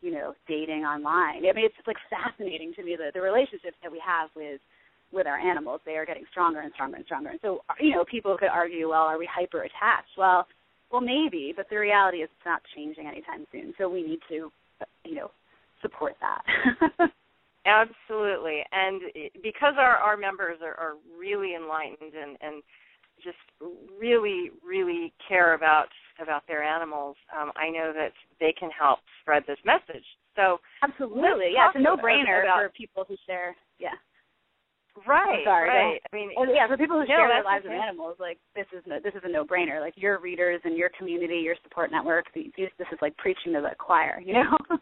you 0.00 0.12
know, 0.12 0.34
dating 0.46 0.84
online. 0.84 1.44
I 1.44 1.52
mean 1.52 1.64
it's 1.64 1.86
like 1.86 1.96
fascinating 2.08 2.72
to 2.76 2.82
me 2.82 2.96
the 2.96 3.10
the 3.12 3.20
relationships 3.20 3.76
that 3.82 3.92
we 3.92 4.00
have 4.04 4.30
with 4.36 4.60
with 5.12 5.26
our 5.26 5.38
animals. 5.38 5.80
They 5.84 5.96
are 5.96 6.06
getting 6.06 6.24
stronger 6.30 6.60
and 6.60 6.72
stronger 6.74 6.96
and 6.96 7.04
stronger. 7.06 7.30
And 7.30 7.40
so, 7.40 7.60
you 7.80 7.92
know, 7.92 8.04
people 8.04 8.36
could 8.38 8.48
argue, 8.48 8.90
well, 8.90 9.02
are 9.02 9.18
we 9.18 9.28
hyper 9.30 9.62
attached? 9.62 10.12
Well, 10.16 10.46
well, 10.90 11.00
maybe, 11.00 11.52
but 11.56 11.66
the 11.70 11.76
reality 11.78 12.18
is 12.18 12.30
it's 12.32 12.46
not 12.46 12.62
changing 12.74 13.06
anytime 13.06 13.46
soon. 13.52 13.74
So 13.78 13.88
we 13.88 14.02
need 14.02 14.20
to, 14.28 14.50
you 15.04 15.14
know, 15.14 15.30
support 15.82 16.16
that. 16.20 17.10
Absolutely, 17.66 18.62
and 18.72 19.02
because 19.42 19.74
our 19.76 19.96
our 19.96 20.16
members 20.16 20.58
are, 20.62 20.74
are 20.74 20.94
really 21.18 21.54
enlightened 21.54 22.14
and 22.14 22.36
and 22.40 22.62
just 23.22 23.36
really 23.98 24.50
really 24.66 25.12
care 25.28 25.54
about 25.54 25.88
about 26.22 26.46
their 26.46 26.62
animals, 26.62 27.16
um, 27.38 27.52
I 27.56 27.68
know 27.68 27.92
that 27.94 28.12
they 28.40 28.54
can 28.58 28.70
help 28.70 29.00
spread 29.20 29.42
this 29.46 29.58
message. 29.66 30.04
So 30.34 30.58
Absolutely, 30.82 31.50
yeah, 31.52 31.68
it's 31.68 31.76
a 31.76 31.80
no-brainer 31.80 32.42
about- 32.44 32.62
for 32.62 32.68
people 32.70 33.04
who 33.06 33.16
share. 33.26 33.54
Yeah, 33.78 33.94
right, 35.06 35.44
sorry, 35.44 35.68
right. 35.68 36.00
I 36.10 36.16
mean, 36.16 36.30
and 36.36 36.50
yeah, 36.54 36.66
for 36.68 36.76
people 36.78 36.96
who 36.96 37.06
No, 37.06 37.16
share 37.16 37.28
their 37.28 37.44
lives 37.44 37.64
with 37.64 37.74
animals, 37.74 38.16
like 38.18 38.38
this 38.54 38.66
is 38.72 38.82
no, 38.86 38.98
this 39.02 39.14
is 39.14 39.22
a 39.24 39.28
no-brainer. 39.28 39.80
Like 39.80 39.94
your 39.96 40.20
readers 40.20 40.60
and 40.64 40.76
your 40.76 40.90
community, 40.96 41.36
your 41.44 41.56
support 41.64 41.90
network, 41.90 42.26
these, 42.34 42.50
this 42.56 42.88
is 42.92 42.98
like 43.02 43.16
preaching 43.18 43.52
to 43.52 43.60
the 43.60 43.74
choir, 43.78 44.22
you 44.24 44.34
know. 44.34 44.56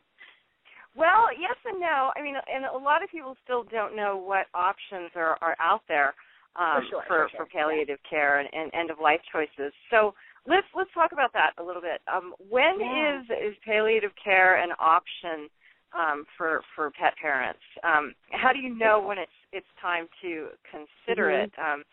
Well, 0.96 1.28
yes 1.38 1.56
and 1.64 1.78
no. 1.80 2.10
I 2.16 2.22
mean, 2.22 2.34
and 2.36 2.64
a 2.64 2.78
lot 2.78 3.02
of 3.02 3.10
people 3.10 3.36
still 3.44 3.64
don't 3.64 3.94
know 3.94 4.16
what 4.16 4.46
options 4.54 5.10
are 5.14 5.36
are 5.42 5.56
out 5.60 5.82
there 5.88 6.14
um, 6.56 6.82
For 6.82 6.88
sure, 6.88 7.02
for, 7.06 7.28
for 7.28 7.36
sure, 7.36 7.46
palliative 7.52 7.98
care 8.08 8.40
and, 8.40 8.48
and 8.52 8.72
end 8.74 8.90
of 8.90 8.98
life 8.98 9.20
choices. 9.30 9.72
So 9.90 10.14
let's 10.46 10.66
let's 10.74 10.90
talk 10.94 11.12
about 11.12 11.32
that 11.34 11.52
a 11.58 11.62
little 11.62 11.82
bit. 11.82 12.00
Um, 12.12 12.34
when 12.48 12.80
Yeah. 12.80 13.20
is 13.20 13.52
is 13.52 13.54
palliative 13.64 14.12
care 14.22 14.56
an 14.62 14.70
option 14.80 15.48
um, 15.92 16.24
for 16.36 16.62
for 16.74 16.90
pet 16.90 17.14
parents? 17.20 17.60
Um, 17.84 18.14
how 18.32 18.52
do 18.52 18.58
you 18.58 18.74
know 18.74 19.00
when 19.00 19.18
it's 19.18 19.38
it's 19.52 19.66
time 19.80 20.08
to 20.22 20.48
consider 20.70 21.28
Mhm. 21.28 21.44
it? 21.44 21.52
Um, 21.58 21.84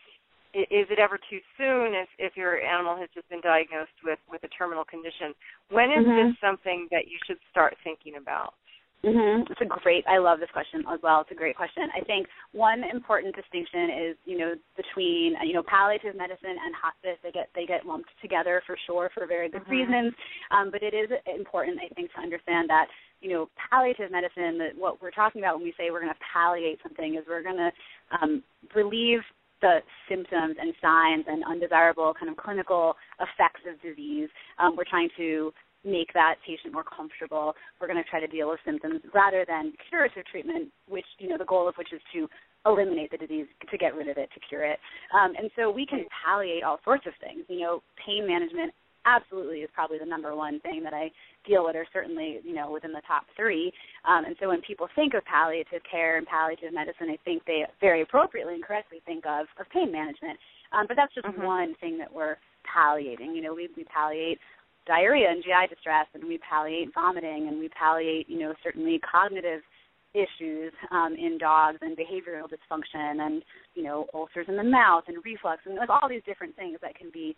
is 0.54 0.86
it 0.88 0.98
ever 0.98 1.18
too 1.18 1.40
soon 1.58 1.94
if 1.94 2.08
if 2.18 2.36
your 2.36 2.60
animal 2.62 2.96
has 2.96 3.10
just 3.12 3.28
been 3.28 3.40
diagnosed 3.40 3.98
with 4.02 4.18
with 4.30 4.42
a 4.44 4.48
terminal 4.48 4.84
condition? 4.84 5.34
When 5.68 5.90
is 5.90 6.04
Mhm. 6.06 6.30
this 6.30 6.40
something 6.40 6.88
that 6.90 7.08
you 7.08 7.18
should 7.26 7.38
start 7.50 7.76
thinking 7.82 8.16
about? 8.16 8.54
Mm-hmm. 9.04 9.52
It's 9.52 9.60
a 9.60 9.66
great. 9.66 10.04
I 10.08 10.18
love 10.18 10.40
this 10.40 10.48
question 10.52 10.82
as 10.90 10.98
well. 11.02 11.20
It's 11.20 11.30
a 11.30 11.34
great 11.34 11.56
question. 11.56 11.84
I 11.94 12.02
think 12.04 12.26
one 12.52 12.82
important 12.84 13.36
distinction 13.36 13.90
is, 14.08 14.16
you 14.24 14.38
know, 14.38 14.54
between 14.76 15.34
you 15.44 15.52
know 15.52 15.62
palliative 15.62 16.16
medicine 16.16 16.56
and 16.56 16.72
hospice. 16.74 17.20
They 17.22 17.30
get 17.30 17.50
they 17.54 17.66
get 17.66 17.84
lumped 17.84 18.08
together 18.22 18.62
for 18.66 18.76
sure 18.86 19.10
for 19.12 19.26
very 19.26 19.50
good 19.50 19.64
Mhm. 19.64 19.70
reasons. 19.70 20.14
Um, 20.50 20.70
but 20.70 20.82
it 20.82 20.94
is 20.94 21.10
important, 21.26 21.80
I 21.84 21.88
think, 21.94 22.12
to 22.14 22.20
understand 22.20 22.70
that 22.70 22.88
you 23.20 23.30
know 23.30 23.50
palliative 23.70 24.10
medicine. 24.10 24.56
That 24.58 24.76
what 24.76 25.02
we're 25.02 25.10
talking 25.10 25.42
about 25.42 25.56
when 25.56 25.64
we 25.64 25.74
say 25.76 25.90
we're 25.90 26.00
going 26.00 26.12
to 26.12 26.24
palliate 26.32 26.80
something 26.82 27.16
is 27.16 27.24
we're 27.28 27.42
going 27.42 27.60
to 27.60 27.72
um, 28.20 28.42
relieve 28.74 29.20
the 29.60 29.80
symptoms 30.08 30.56
and 30.60 30.74
signs 30.80 31.24
and 31.26 31.42
undesirable 31.44 32.12
kind 32.18 32.30
of 32.30 32.36
clinical 32.36 32.96
effects 33.20 33.62
of 33.68 33.80
disease. 33.80 34.28
Um, 34.58 34.76
we're 34.76 34.84
trying 34.84 35.08
to 35.16 35.52
make 35.84 36.12
that 36.14 36.36
patient 36.46 36.72
more 36.72 36.84
comfortable. 36.84 37.54
We're 37.80 37.86
going 37.86 38.02
to 38.02 38.08
try 38.08 38.20
to 38.20 38.26
deal 38.26 38.48
with 38.48 38.60
symptoms 38.64 39.00
rather 39.14 39.44
than 39.46 39.72
curative 39.88 40.24
treatment, 40.30 40.68
which 40.88 41.06
you 41.18 41.28
know 41.28 41.38
the 41.38 41.44
goal 41.44 41.68
of 41.68 41.74
which 41.76 41.92
is 41.92 42.00
to 42.14 42.28
eliminate 42.66 43.10
the 43.10 43.18
disease, 43.18 43.46
to 43.70 43.76
get 43.78 43.94
rid 43.94 44.08
of 44.08 44.16
it, 44.16 44.30
to 44.32 44.40
cure 44.48 44.64
it. 44.64 44.78
Um, 45.14 45.34
and 45.36 45.50
so 45.54 45.70
we 45.70 45.84
can 45.84 46.04
palliate 46.24 46.64
all 46.64 46.80
sorts 46.84 47.04
of 47.06 47.12
things. 47.20 47.44
You 47.48 47.60
know, 47.60 47.82
pain 48.04 48.26
management 48.26 48.72
absolutely 49.04 49.58
is 49.58 49.68
probably 49.74 49.98
the 49.98 50.06
number 50.06 50.34
one 50.34 50.60
thing 50.60 50.82
that 50.82 50.94
I 50.94 51.10
deal 51.46 51.64
with, 51.64 51.76
or 51.76 51.86
certainly 51.92 52.40
you 52.42 52.54
know 52.54 52.70
within 52.72 52.92
the 52.92 53.02
top 53.06 53.24
three. 53.36 53.72
Um, 54.08 54.24
and 54.24 54.34
so 54.40 54.48
when 54.48 54.62
people 54.62 54.88
think 54.94 55.12
of 55.14 55.24
palliative 55.26 55.82
care 55.90 56.16
and 56.16 56.26
palliative 56.26 56.72
medicine, 56.72 57.08
I 57.10 57.18
think 57.24 57.44
they 57.44 57.64
very 57.80 58.00
appropriately 58.00 58.54
and 58.54 58.64
correctly 58.64 59.02
think 59.04 59.26
of 59.26 59.46
of 59.60 59.68
pain 59.70 59.92
management. 59.92 60.38
Um, 60.72 60.86
but 60.88 60.96
that's 60.96 61.14
just 61.14 61.26
Mhm. 61.26 61.44
one 61.44 61.74
thing 61.76 61.98
that 61.98 62.12
we're 62.12 62.36
palliating. 62.64 63.36
You 63.36 63.42
know, 63.42 63.54
we, 63.54 63.68
we 63.76 63.84
palliate 63.84 64.40
diarrhea 64.86 65.28
and 65.30 65.42
GI 65.42 65.74
distress, 65.74 66.06
and 66.14 66.24
we 66.24 66.38
palliate 66.38 66.92
vomiting, 66.94 67.48
and 67.48 67.58
we 67.58 67.68
palliate, 67.68 68.28
you 68.28 68.38
know, 68.38 68.54
certainly 68.62 69.00
cognitive 69.00 69.62
issues 70.14 70.72
um, 70.92 71.14
in 71.18 71.38
dogs 71.38 71.78
and 71.80 71.96
behavioral 71.96 72.46
dysfunction, 72.46 73.20
and 73.26 73.42
you 73.74 73.82
know, 73.82 74.06
ulcers 74.14 74.46
in 74.48 74.56
the 74.56 74.62
mouth 74.64 75.04
and 75.08 75.18
reflux, 75.24 75.62
and 75.66 75.76
like 75.76 75.88
all 75.88 76.08
these 76.08 76.22
different 76.26 76.54
things 76.56 76.78
that 76.82 76.94
can 76.94 77.10
be 77.12 77.34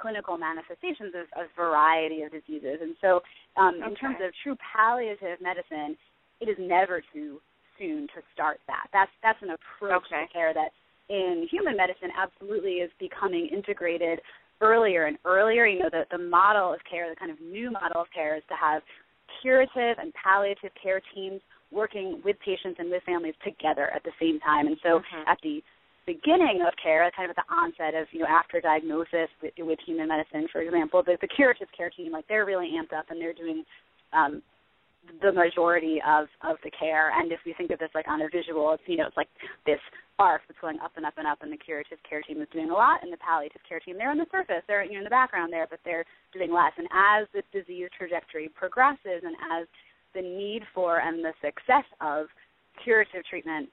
clinical 0.00 0.38
manifestations 0.38 1.12
of 1.14 1.26
a 1.36 1.46
variety 1.56 2.22
of 2.22 2.32
diseases. 2.32 2.78
And 2.80 2.94
so, 3.00 3.20
um, 3.56 3.82
in 3.86 3.94
terms 3.96 4.16
of 4.24 4.32
true 4.42 4.56
palliative 4.74 5.40
medicine, 5.42 5.96
it 6.40 6.48
is 6.48 6.56
never 6.58 7.02
too 7.12 7.40
soon 7.78 8.06
to 8.14 8.22
start 8.32 8.60
that. 8.66 8.86
That's 8.92 9.10
that's 9.22 9.42
an 9.42 9.50
approach 9.50 10.04
Okay. 10.06 10.26
to 10.26 10.32
care 10.32 10.54
that 10.54 10.70
in 11.08 11.48
human 11.50 11.76
medicine 11.76 12.10
absolutely 12.16 12.74
is 12.80 12.90
becoming 13.00 13.48
integrated 13.52 14.20
earlier 14.60 15.06
and 15.06 15.18
earlier. 15.24 15.66
You 15.66 15.80
know, 15.80 15.90
the, 15.90 16.04
the 16.10 16.22
model 16.22 16.72
of 16.72 16.80
care, 16.90 17.08
the 17.08 17.16
kind 17.16 17.30
of 17.30 17.40
new 17.40 17.70
model 17.70 18.02
of 18.02 18.08
care 18.14 18.36
is 18.36 18.42
to 18.48 18.54
have 18.54 18.82
curative 19.40 19.96
and 19.98 20.12
palliative 20.14 20.72
care 20.82 21.00
teams 21.14 21.40
working 21.70 22.20
with 22.24 22.36
patients 22.44 22.76
and 22.78 22.90
with 22.90 23.02
families 23.04 23.34
together 23.44 23.90
at 23.94 24.02
the 24.02 24.10
same 24.20 24.40
time. 24.40 24.66
And 24.66 24.76
so 24.82 25.00
Mhm. 25.00 25.24
at 25.26 25.38
the 25.42 25.62
beginning 26.06 26.62
of 26.66 26.74
care, 26.82 27.08
kind 27.14 27.30
of 27.30 27.38
at 27.38 27.44
the 27.46 27.54
onset 27.54 27.94
of, 27.94 28.12
you 28.12 28.20
know, 28.20 28.26
after 28.26 28.60
diagnosis 28.60 29.28
with, 29.40 29.52
with 29.58 29.78
human 29.86 30.08
medicine, 30.08 30.48
for 30.48 30.60
example, 30.60 31.02
the, 31.02 31.16
the 31.20 31.28
curative 31.28 31.68
care 31.76 31.90
team, 31.90 32.10
like 32.10 32.26
they're 32.26 32.46
really 32.46 32.72
amped 32.72 32.92
up 32.96 33.06
and 33.10 33.20
they're 33.20 33.32
doing 33.32 33.64
um, 34.12 34.42
the 35.22 35.32
majority 35.32 36.00
of 36.06 36.26
of 36.42 36.56
the 36.64 36.70
care. 36.70 37.10
And 37.14 37.32
if 37.32 37.40
we 37.44 37.54
think 37.54 37.70
of 37.70 37.78
this 37.78 37.90
like 37.94 38.08
on 38.08 38.22
a 38.22 38.28
visual, 38.28 38.72
it's 38.72 38.82
you 38.86 38.96
know 38.96 39.06
it's 39.06 39.16
like 39.16 39.28
this 39.66 39.80
arc 40.18 40.42
that's 40.48 40.60
going 40.60 40.78
up 40.80 40.92
and 40.96 41.06
up 41.06 41.14
and 41.16 41.26
up, 41.26 41.38
and 41.42 41.52
the 41.52 41.56
curative 41.56 41.98
care 42.08 42.22
team 42.22 42.40
is 42.42 42.48
doing 42.52 42.70
a 42.70 42.74
lot, 42.74 43.02
and 43.02 43.12
the 43.12 43.16
palliative 43.16 43.62
care 43.68 43.80
team 43.80 43.96
they're 43.96 44.10
on 44.10 44.18
the 44.18 44.26
surface, 44.30 44.62
they're 44.68 44.84
you 44.84 44.92
know 44.92 44.98
in 44.98 45.04
the 45.04 45.10
background 45.10 45.52
there, 45.52 45.66
but 45.68 45.80
they're 45.84 46.04
doing 46.32 46.52
less. 46.52 46.72
And 46.76 46.88
as 46.92 47.26
the 47.32 47.42
disease 47.52 47.88
trajectory 47.96 48.48
progresses, 48.48 49.24
and 49.24 49.36
as 49.52 49.66
the 50.14 50.22
need 50.22 50.62
for 50.74 51.00
and 51.00 51.24
the 51.24 51.32
success 51.40 51.86
of 52.00 52.26
curative 52.82 53.24
treatment 53.28 53.68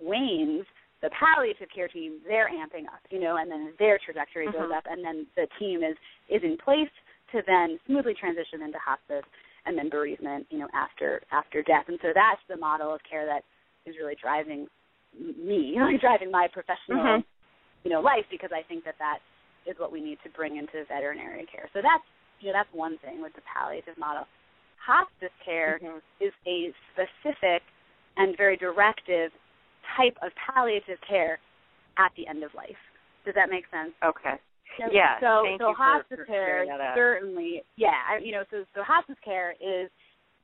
wanes, 0.00 0.66
the 1.02 1.10
palliative 1.10 1.68
care 1.74 1.88
team 1.88 2.20
they're 2.26 2.50
amping 2.50 2.84
up, 2.86 3.00
you 3.10 3.20
know, 3.20 3.36
and 3.36 3.50
then 3.50 3.72
their 3.78 3.98
trajectory 4.04 4.46
goes 4.46 4.68
Mhm. 4.70 4.76
up, 4.76 4.84
and 4.86 5.04
then 5.04 5.26
the 5.34 5.46
team 5.58 5.82
is 5.82 5.96
is 6.28 6.42
in 6.42 6.56
place 6.58 6.90
to 7.32 7.42
then 7.42 7.78
smoothly 7.86 8.14
transition 8.14 8.62
into 8.62 8.78
hospice 8.78 9.24
and 9.66 9.76
then 9.76 9.88
bereavement, 9.88 10.46
you 10.50 10.58
know, 10.58 10.68
after 10.74 11.22
after 11.32 11.62
death. 11.62 11.84
And 11.88 11.98
so 12.02 12.08
that's 12.14 12.40
the 12.48 12.56
model 12.56 12.94
of 12.94 13.00
care 13.08 13.26
that 13.26 13.42
is 13.84 13.96
really 14.00 14.16
driving 14.20 14.66
me, 15.18 15.76
like 15.80 16.00
driving 16.00 16.30
my 16.30 16.48
professional, 16.52 17.04
Mhm. 17.04 17.24
you 17.84 17.90
know, 17.90 18.00
life 18.00 18.26
because 18.30 18.50
I 18.52 18.62
think 18.62 18.84
that 18.84 18.98
that 18.98 19.18
is 19.66 19.78
what 19.78 19.92
we 19.92 20.00
need 20.00 20.18
to 20.22 20.30
bring 20.30 20.56
into 20.56 20.84
veterinary 20.86 21.46
care. 21.46 21.68
So 21.72 21.82
that's 21.82 22.04
you 22.40 22.48
know 22.48 22.52
that's 22.52 22.72
one 22.72 22.98
thing 22.98 23.22
with 23.22 23.34
the 23.34 23.42
palliative 23.42 23.98
model. 23.98 24.26
Hospice 24.78 25.32
care 25.44 25.78
Mhm. 25.82 26.00
is 26.20 26.32
a 26.46 26.72
specific 26.92 27.62
and 28.16 28.36
very 28.36 28.56
directive 28.56 29.32
type 29.96 30.16
of 30.22 30.32
palliative 30.36 31.00
care 31.00 31.38
at 31.98 32.12
the 32.14 32.26
end 32.26 32.42
of 32.44 32.54
life. 32.54 32.78
Does 33.24 33.34
that 33.34 33.50
make 33.50 33.66
sense? 33.70 33.92
Okay. 34.02 34.38
So, 34.78 34.90
Yeah, 34.92 35.18
So 35.20 35.44
so 35.58 35.68
you 35.70 35.74
for- 35.74 35.74
hospice 35.74 36.18
for 36.18 36.24
care 36.24 36.64
clearing 36.64 36.68
that 36.68 36.80
up. 36.80 36.94
certainly 36.96 37.62
yeah, 37.76 38.02
I- 38.08 38.18
you 38.18 38.32
know, 38.32 38.44
so 38.50 38.64
so 38.74 38.82
hospice 38.82 39.18
care 39.24 39.54
is 39.60 39.90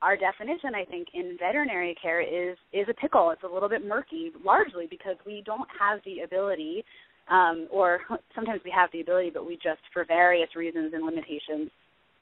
our 0.01 0.17
definition 0.17 0.75
I 0.75 0.85
think 0.85 1.07
in 1.13 1.37
veterinary 1.37 1.95
care 1.95 2.19
is 2.21 2.57
is 2.71 2.87
a 2.89 2.93
pickle. 2.93 3.29
It's 3.31 3.43
a 3.43 3.47
little 3.47 3.69
bit 3.69 3.85
murky 3.85 4.31
largely 4.43 4.87
because 4.87 5.17
we 5.25 5.41
don't 5.45 5.69
have 5.79 6.01
the 6.03 6.21
ability 6.21 6.83
um 7.29 7.67
or 7.71 8.01
sometimes 8.35 8.61
we 8.65 8.71
have 8.71 8.91
the 8.91 8.99
ability 9.01 9.29
but 9.29 9.45
we 9.45 9.55
just 9.57 9.79
for 9.93 10.03
various 10.03 10.55
reasons 10.55 10.93
and 10.93 11.05
limitations 11.05 11.69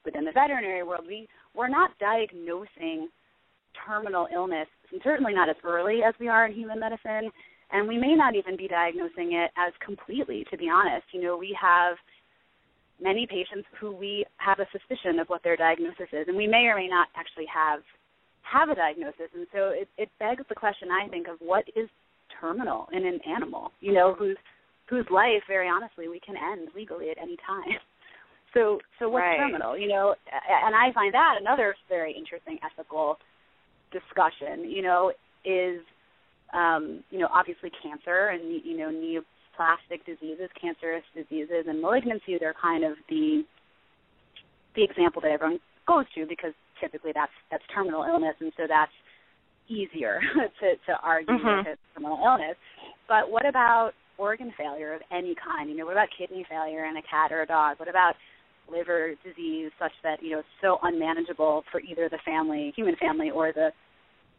within 0.04 0.24
the 0.24 0.30
veterinary 0.32 0.82
world 0.84 1.04
we 1.06 1.28
we're 1.54 1.66
not 1.68 1.90
diagnosing 1.98 3.08
terminal 3.84 4.28
illness 4.32 4.68
and 4.92 5.00
certainly 5.02 5.34
not 5.34 5.48
as 5.48 5.56
early 5.64 6.02
as 6.04 6.14
we 6.20 6.28
are 6.28 6.46
in 6.46 6.52
human 6.52 6.78
medicine 6.78 7.32
and 7.72 7.88
we 7.88 7.98
may 7.98 8.14
not 8.14 8.34
even 8.36 8.56
be 8.56 8.68
diagnosing 8.68 9.32
it 9.32 9.50
as 9.56 9.72
completely 9.84 10.44
to 10.50 10.56
be 10.58 10.68
honest. 10.68 11.06
You 11.12 11.22
know 11.22 11.36
we 11.36 11.56
have 11.60 11.96
many 13.00 13.26
patients 13.26 13.66
who 13.80 13.90
we 13.94 14.24
have 14.36 14.60
a 14.60 14.66
suspicion 14.70 15.18
of 15.18 15.28
what 15.28 15.42
their 15.42 15.56
diagnosis 15.56 16.08
is 16.12 16.28
and 16.28 16.36
we 16.36 16.46
may 16.46 16.66
or 16.66 16.76
may 16.76 16.88
not 16.88 17.08
actually 17.16 17.46
have 17.52 17.80
have 18.42 18.68
a 18.68 18.74
diagnosis. 18.74 19.30
And 19.34 19.46
so 19.52 19.70
it, 19.70 19.88
it 19.98 20.08
begs 20.18 20.42
the 20.48 20.54
question 20.54 20.88
i 20.90 21.08
think 21.08 21.26
of 21.28 21.38
what 21.40 21.64
is 21.74 21.88
terminal 22.40 22.88
in 22.92 23.06
an 23.06 23.18
animal 23.28 23.72
you 23.80 23.92
know 23.92 24.14
whose 24.14 24.36
whose 24.88 25.06
life 25.10 25.42
very 25.48 25.68
honestly 25.68 26.08
we 26.08 26.20
can 26.20 26.36
end 26.36 26.68
legally 26.74 27.10
at 27.10 27.18
any 27.18 27.36
time. 27.46 27.78
So 28.54 28.78
so 28.98 29.08
what's 29.08 29.22
Right. 29.22 29.38
terminal 29.38 29.78
you 29.78 29.88
know? 29.88 30.14
And 30.66 30.74
i 30.74 30.92
find 30.92 31.14
that 31.14 31.36
another 31.40 31.74
very 31.88 32.12
interesting 32.12 32.58
ethical 32.62 33.16
discussion 33.92 34.70
you 34.70 34.82
know 34.82 35.12
is 35.44 35.80
um 36.52 37.02
you 37.10 37.18
know 37.18 37.28
obviously 37.32 37.70
cancer 37.82 38.28
and 38.28 38.60
you 38.64 38.76
know 38.76 38.90
neoplastic 38.90 40.04
diseases 40.06 40.48
cancerous 40.60 41.04
diseases 41.14 41.64
and 41.68 41.82
malignancies 41.82 42.42
are 42.42 42.54
kind 42.60 42.84
of 42.84 42.94
the 43.08 43.42
the 44.74 44.82
example 44.84 45.20
that 45.22 45.30
everyone 45.30 45.58
goes 45.86 46.04
to 46.14 46.26
because 46.26 46.52
typically 46.80 47.12
that's 47.14 47.32
that's 47.50 47.62
terminal 47.74 48.04
illness. 48.04 48.34
And 48.40 48.52
so 48.56 48.64
that's 48.68 48.92
easier 49.68 50.20
to 50.60 50.76
to 50.86 50.92
argue 51.02 51.34
Mhm. 51.34 51.64
that 51.64 51.72
it's 51.72 51.80
terminal 51.94 52.18
illness. 52.24 52.56
But 53.08 53.30
what 53.30 53.46
about 53.46 53.92
organ 54.18 54.52
failure 54.56 54.94
of 54.94 55.02
any 55.10 55.34
kind? 55.34 55.70
You 55.70 55.76
know 55.76 55.86
what 55.86 55.92
about 55.92 56.08
kidney 56.16 56.44
failure 56.48 56.84
in 56.86 56.96
a 56.96 57.02
cat 57.02 57.32
or 57.32 57.42
a 57.42 57.46
dog? 57.46 57.78
What 57.78 57.88
about 57.88 58.14
liver 58.70 59.14
disease 59.24 59.70
such 59.78 59.92
that 60.02 60.22
you 60.22 60.30
know 60.30 60.38
it's 60.38 60.48
so 60.60 60.78
unmanageable 60.82 61.64
for 61.70 61.80
either 61.80 62.08
the 62.08 62.18
family 62.24 62.72
human 62.76 62.96
family 62.96 63.30
or 63.30 63.52
the 63.52 63.72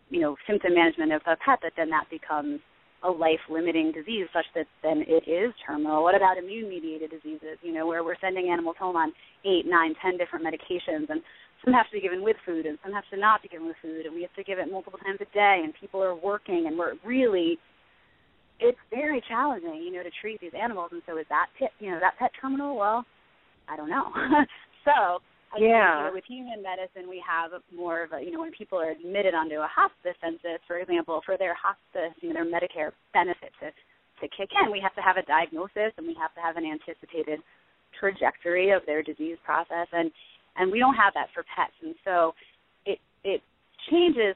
you 0.09 0.19
know 0.19 0.35
symptom 0.47 0.73
management 0.73 1.11
of 1.11 1.21
a 1.27 1.35
pet 1.37 1.59
that 1.61 1.73
then 1.77 1.89
that 1.89 2.09
becomes 2.09 2.59
a 3.03 3.09
life 3.11 3.39
limiting 3.49 3.91
disease 3.91 4.27
such 4.31 4.45
that 4.55 4.65
then 4.81 5.03
it 5.07 5.27
is 5.27 5.53
terminal 5.65 6.03
what 6.03 6.15
about 6.15 6.37
immune 6.37 6.69
mediated 6.69 7.11
diseases 7.11 7.57
you 7.61 7.73
know 7.73 7.85
where 7.85 8.03
we're 8.03 8.19
sending 8.21 8.49
animals 8.49 8.75
home 8.79 8.95
on 8.95 9.11
eight 9.45 9.65
nine 9.65 9.93
ten 10.01 10.17
different 10.17 10.45
medications 10.45 11.09
and 11.09 11.21
some 11.63 11.73
have 11.73 11.85
to 11.87 11.93
be 11.93 12.01
given 12.01 12.23
with 12.23 12.35
food 12.45 12.65
and 12.65 12.77
some 12.83 12.91
have 12.91 13.03
to 13.09 13.17
not 13.17 13.41
be 13.41 13.47
given 13.47 13.67
with 13.67 13.77
food 13.81 14.05
and 14.05 14.13
we 14.13 14.21
have 14.21 14.33
to 14.35 14.43
give 14.43 14.59
it 14.59 14.71
multiple 14.71 14.99
times 14.99 15.19
a 15.21 15.33
day 15.33 15.61
and 15.63 15.73
people 15.79 16.01
are 16.01 16.15
working 16.15 16.65
and 16.67 16.77
we're 16.77 16.93
really 17.05 17.57
it's 18.59 18.77
very 18.89 19.21
challenging, 19.27 19.81
you 19.83 19.91
know, 19.91 20.03
to 20.03 20.11
treat 20.21 20.39
these 20.39 20.55
animals. 20.59 20.89
And 20.91 21.01
so 21.05 21.17
is 21.17 21.25
that 21.29 21.47
pet, 21.59 21.71
you 21.79 21.91
know, 21.91 21.99
that 21.99 22.17
pet 22.17 22.31
terminal? 22.39 22.77
Well, 22.77 23.05
I 23.67 23.75
don't 23.75 23.89
know. 23.89 24.11
so 24.85 25.19
Yeah. 25.61 26.11
with 26.11 26.25
human 26.25 26.61
medicine, 26.61 27.09
we 27.09 27.23
have 27.27 27.51
more 27.75 28.03
of 28.03 28.13
a, 28.13 28.21
you 28.21 28.31
know, 28.31 28.39
when 28.41 28.51
people 28.51 28.79
are 28.79 28.91
admitted 28.91 29.33
onto 29.33 29.55
a 29.55 29.67
hospice 29.67 30.15
census, 30.21 30.59
for 30.67 30.79
example, 30.79 31.21
for 31.25 31.37
their 31.37 31.53
hospice, 31.53 32.15
you 32.21 32.29
know, 32.33 32.43
their 32.43 32.45
Medicare 32.49 32.91
benefit 33.13 33.51
to 33.59 33.71
to 34.21 34.27
kick 34.37 34.49
in, 34.63 34.71
we 34.71 34.79
have 34.79 34.93
to 34.95 35.01
have 35.01 35.17
a 35.17 35.23
diagnosis 35.23 35.91
and 35.97 36.05
we 36.07 36.13
have 36.13 36.33
to 36.35 36.39
have 36.39 36.55
an 36.55 36.63
anticipated 36.65 37.39
trajectory 37.99 38.69
of 38.71 38.81
their 38.85 39.01
disease 39.03 39.37
process, 39.43 39.87
and 39.91 40.11
and 40.55 40.71
we 40.71 40.79
don't 40.79 40.95
have 40.95 41.13
that 41.13 41.27
for 41.33 41.43
pets, 41.55 41.73
and 41.81 41.95
so 42.05 42.33
it 42.85 42.99
it 43.23 43.41
changes 43.89 44.35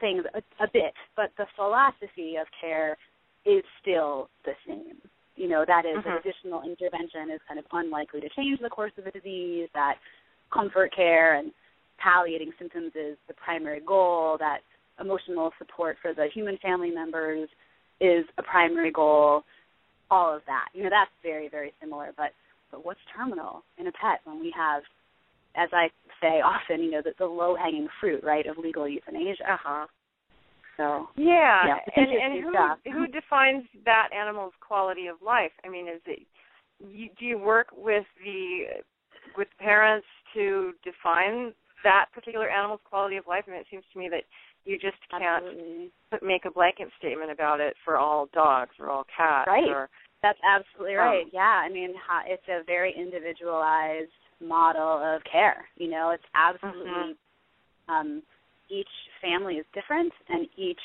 things 0.00 0.24
a, 0.34 0.38
a 0.62 0.68
bit, 0.72 0.92
but 1.16 1.30
the 1.38 1.46
philosophy 1.56 2.36
of 2.36 2.46
care 2.60 2.96
is 3.44 3.62
still 3.80 4.28
the 4.44 4.52
same. 4.66 4.96
You 5.36 5.48
know, 5.48 5.64
that 5.66 5.86
is 5.86 5.98
Mhm. 5.98 6.04
that 6.04 6.18
additional 6.18 6.62
intervention 6.62 7.30
is 7.30 7.40
kind 7.46 7.58
of 7.58 7.66
unlikely 7.72 8.20
to 8.22 8.28
change 8.30 8.58
the 8.60 8.68
course 8.68 8.92
of 8.98 9.06
a 9.06 9.10
disease, 9.12 9.68
that 9.74 9.98
comfort 10.52 10.94
care 10.94 11.36
and 11.36 11.52
palliating 11.98 12.52
symptoms 12.58 12.92
is 12.94 13.16
the 13.26 13.34
primary 13.34 13.80
goal, 13.84 14.36
that 14.38 14.58
emotional 15.00 15.52
support 15.58 15.96
for 16.00 16.14
the 16.14 16.26
human 16.32 16.58
family 16.58 16.90
members 16.90 17.48
is 18.00 18.24
a 18.38 18.42
primary 18.42 18.90
goal, 18.92 19.42
all 20.10 20.34
of 20.34 20.42
that. 20.46 20.66
You 20.72 20.84
know, 20.84 20.90
that's 20.90 21.10
very, 21.22 21.48
very 21.48 21.72
similar. 21.80 22.12
But 22.16 22.30
but 22.70 22.84
what's 22.84 23.00
terminal 23.16 23.62
in 23.78 23.86
a 23.86 23.92
pet 23.92 24.20
when 24.24 24.40
we 24.40 24.52
have, 24.56 24.82
as 25.56 25.70
I 25.72 25.88
say 26.20 26.40
often, 26.44 26.82
you 26.82 26.90
know, 26.90 27.00
the, 27.02 27.12
the 27.18 27.24
low 27.26 27.56
hanging 27.56 27.88
fruit, 28.00 28.22
right, 28.22 28.46
of 28.46 28.58
legal 28.58 28.86
euthanasia. 28.88 29.52
Uh-huh. 29.52 29.86
So 30.76 31.08
Yeah, 31.16 31.66
Yeah, 31.66 31.76
and 31.96 32.10
and 32.10 32.44
who 32.44 32.50
stuff. 32.52 32.78
who 32.84 33.06
defines 33.08 33.64
that 33.84 34.08
animal's 34.14 34.52
quality 34.60 35.06
of 35.08 35.16
life? 35.24 35.52
I 35.64 35.68
mean, 35.68 35.88
is 35.88 36.00
it 36.06 36.20
you, 36.78 37.08
do 37.18 37.24
you 37.24 37.38
work 37.38 37.68
with 37.76 38.04
the 38.24 38.82
with 39.36 39.48
parents 39.58 40.06
to 40.38 40.72
define 40.86 41.52
that 41.82 42.06
particular 42.14 42.48
animal's 42.48 42.80
quality 42.88 43.16
of 43.16 43.26
life? 43.26 43.44
Mean, 43.46 43.58
it 43.58 43.66
seems 43.70 43.84
to 43.92 43.98
me 43.98 44.08
that 44.08 44.22
you 44.64 44.78
just 44.78 44.98
can't 45.10 45.44
absolutely. 45.44 45.90
make 46.22 46.44
a 46.44 46.50
blanket 46.50 46.88
statement 46.98 47.30
about 47.30 47.58
it 47.60 47.74
for 47.84 47.96
all 47.96 48.28
dogs 48.32 48.72
or 48.78 48.90
all 48.90 49.04
cats 49.16 49.48
Right. 49.48 49.68
or 49.68 49.88
That's 50.22 50.38
absolutely 50.44 50.96
Um, 50.96 51.06
right. 51.06 51.26
yeah, 51.32 51.62
I 51.64 51.68
mean, 51.68 51.94
it's 52.26 52.48
a 52.48 52.62
very 52.64 52.92
individualized 52.92 54.10
model 54.40 54.98
of 55.02 55.22
care. 55.24 55.68
You 55.76 55.88
know, 55.90 56.10
it's 56.10 56.24
absolutely 56.34 57.16
um, 57.88 58.22
each 58.68 58.88
family 59.22 59.54
is 59.54 59.66
different, 59.74 60.12
and 60.28 60.46
each 60.56 60.80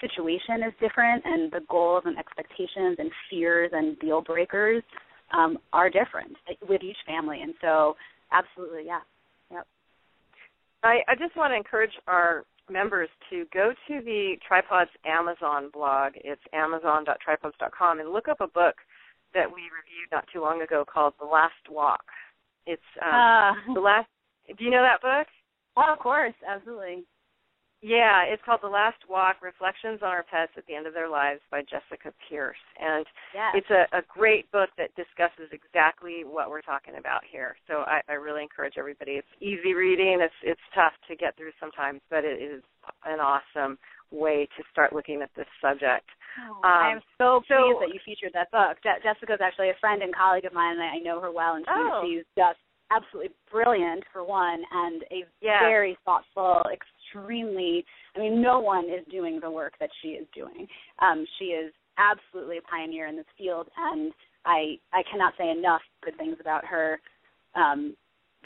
situation 0.00 0.62
is 0.66 0.74
different, 0.80 1.22
and 1.24 1.52
the 1.52 1.60
goals 1.68 2.02
and 2.06 2.18
expectations 2.18 2.96
and 2.98 3.10
fears 3.30 3.70
and 3.72 3.98
deal 4.00 4.20
breakers 4.20 4.82
um, 5.32 5.58
are 5.72 5.88
different 5.88 6.36
with 6.68 6.82
each 6.82 6.96
family. 7.06 7.40
And 7.42 7.54
so, 7.60 7.94
absolutely, 8.32 8.84
yeah. 8.86 9.00
I, 10.84 10.98
I 11.06 11.14
just 11.14 11.36
want 11.36 11.52
to 11.52 11.56
encourage 11.56 11.92
our 12.08 12.42
members 12.68 13.08
to 13.30 13.44
go 13.54 13.72
to 13.86 14.00
the 14.04 14.34
Tripawds 14.42 14.90
Amazon 15.06 15.70
blog. 15.72 16.14
It's 16.16 16.40
amazon.tripawds.com 16.52 18.00
and 18.00 18.10
look 18.10 18.26
up 18.28 18.40
a 18.40 18.48
book 18.48 18.74
that 19.34 19.46
we 19.46 19.62
reviewed 19.62 20.10
not 20.10 20.24
too 20.32 20.40
long 20.40 20.60
ago 20.62 20.84
called 20.84 21.14
The 21.20 21.24
Last 21.26 21.70
Walk. 21.70 22.02
It's 22.66 22.82
um, 23.00 23.14
Uh, 23.14 23.74
the 23.74 23.80
last. 23.80 24.08
Do 24.58 24.64
you 24.64 24.70
know 24.70 24.82
that 24.82 25.00
book? 25.02 25.28
oh, 25.76 25.92
of 25.92 25.98
course, 26.00 26.34
absolutely. 26.46 27.04
Yeah, 27.82 28.22
it's 28.22 28.42
called 28.46 28.60
The 28.62 28.68
Last 28.70 29.02
Walk: 29.10 29.42
Reflections 29.42 30.00
on 30.02 30.08
Our 30.10 30.22
Pets 30.22 30.52
at 30.56 30.64
the 30.66 30.74
End 30.74 30.86
of 30.86 30.94
Their 30.94 31.08
Lives 31.08 31.40
by 31.50 31.62
Jessica 31.62 32.14
Pierce, 32.28 32.62
and 32.80 33.04
Yeah. 33.34 33.50
it's 33.54 33.70
a, 33.70 33.86
a 33.92 34.02
great 34.06 34.50
book 34.52 34.70
that 34.78 34.94
discusses 34.94 35.50
exactly 35.50 36.22
what 36.22 36.48
we're 36.48 36.62
talking 36.62 36.94
about 36.96 37.22
here. 37.28 37.56
So 37.66 37.82
I, 37.82 38.00
I 38.08 38.12
really 38.14 38.42
encourage 38.42 38.74
everybody. 38.78 39.12
It's 39.18 39.34
easy 39.40 39.74
reading. 39.74 40.20
It's 40.22 40.34
it's 40.44 40.60
tough 40.74 40.92
to 41.08 41.16
get 41.16 41.36
through 41.36 41.50
sometimes, 41.58 42.00
but 42.08 42.24
it 42.24 42.40
is 42.40 42.62
an 43.04 43.18
awesome 43.18 43.76
way 44.12 44.46
to 44.56 44.62
start 44.70 44.92
looking 44.92 45.20
at 45.20 45.30
this 45.34 45.48
subject. 45.60 46.06
Oh, 46.38 46.62
Um, 46.62 47.02
I'm 47.02 47.02
so 47.18 47.42
so- 47.48 47.54
pleased 47.66 47.80
that 47.82 47.94
you 47.94 48.00
featured 48.04 48.32
that 48.34 48.50
book. 48.52 48.78
Je- 48.84 49.02
is 49.02 49.40
actually 49.40 49.70
a 49.70 49.74
friend 49.80 50.02
and 50.02 50.14
colleague 50.14 50.44
of 50.44 50.52
mine, 50.52 50.74
and 50.78 50.82
I 50.82 50.94
I 50.94 50.98
know 50.98 51.18
her 51.20 51.32
well, 51.32 51.54
and 51.54 51.64
she, 51.66 51.72
Oh. 51.74 52.02
she's 52.04 52.24
just 52.38 52.60
absolutely 52.92 53.32
brilliant 53.50 54.04
for 54.12 54.22
one, 54.22 54.62
and 54.70 55.02
a 55.10 55.24
Yeah. 55.40 55.60
very 55.60 55.96
thoughtful, 56.04 56.62
extremely. 57.14 57.84
I 58.16 58.20
mean, 58.20 58.40
no 58.42 58.60
one 58.60 58.86
is 58.86 59.06
doing 59.10 59.40
the 59.40 59.50
work 59.50 59.74
that 59.80 59.90
she 60.00 60.08
is 60.08 60.26
doing. 60.34 60.66
Um, 61.00 61.26
she 61.38 61.46
is 61.46 61.72
absolutely 61.98 62.58
a 62.58 62.62
pioneer 62.62 63.06
in 63.06 63.16
this 63.16 63.26
field, 63.36 63.68
and 63.76 64.12
I 64.44 64.76
I 64.92 65.02
cannot 65.10 65.34
say 65.38 65.50
enough 65.50 65.82
good 66.04 66.16
things 66.16 66.36
about 66.40 66.64
her 66.64 67.00
um, 67.54 67.96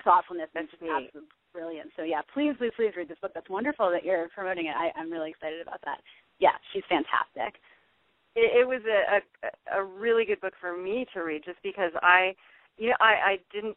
thoughtfulness 0.04 0.48
and 0.54 0.68
just 0.70 0.82
neat. 0.82 0.90
absolute 0.90 1.28
brilliance. 1.52 1.90
So 1.96 2.02
yeah, 2.02 2.20
please, 2.34 2.54
please, 2.58 2.72
please 2.76 2.92
read 2.96 3.08
this 3.08 3.18
book. 3.22 3.32
That's 3.34 3.48
wonderful 3.48 3.90
that 3.90 4.04
you're 4.04 4.28
promoting 4.34 4.66
it. 4.66 4.74
I, 4.76 4.90
I'm 4.98 5.10
really 5.10 5.30
excited 5.30 5.60
about 5.62 5.80
that. 5.84 5.98
Yeah, 6.38 6.52
she's 6.72 6.84
fantastic. 6.88 7.60
it, 8.36 8.62
it 8.62 8.68
was 8.68 8.82
a, 8.86 9.18
a 9.76 9.80
a 9.80 9.84
really 9.84 10.24
good 10.24 10.40
book 10.40 10.54
for 10.60 10.76
me 10.76 11.06
to 11.14 11.20
read 11.20 11.42
just 11.44 11.58
because 11.62 11.92
I 12.02 12.34
you 12.76 12.90
know 12.90 12.96
I 13.00 13.14
I 13.32 13.36
didn't 13.52 13.76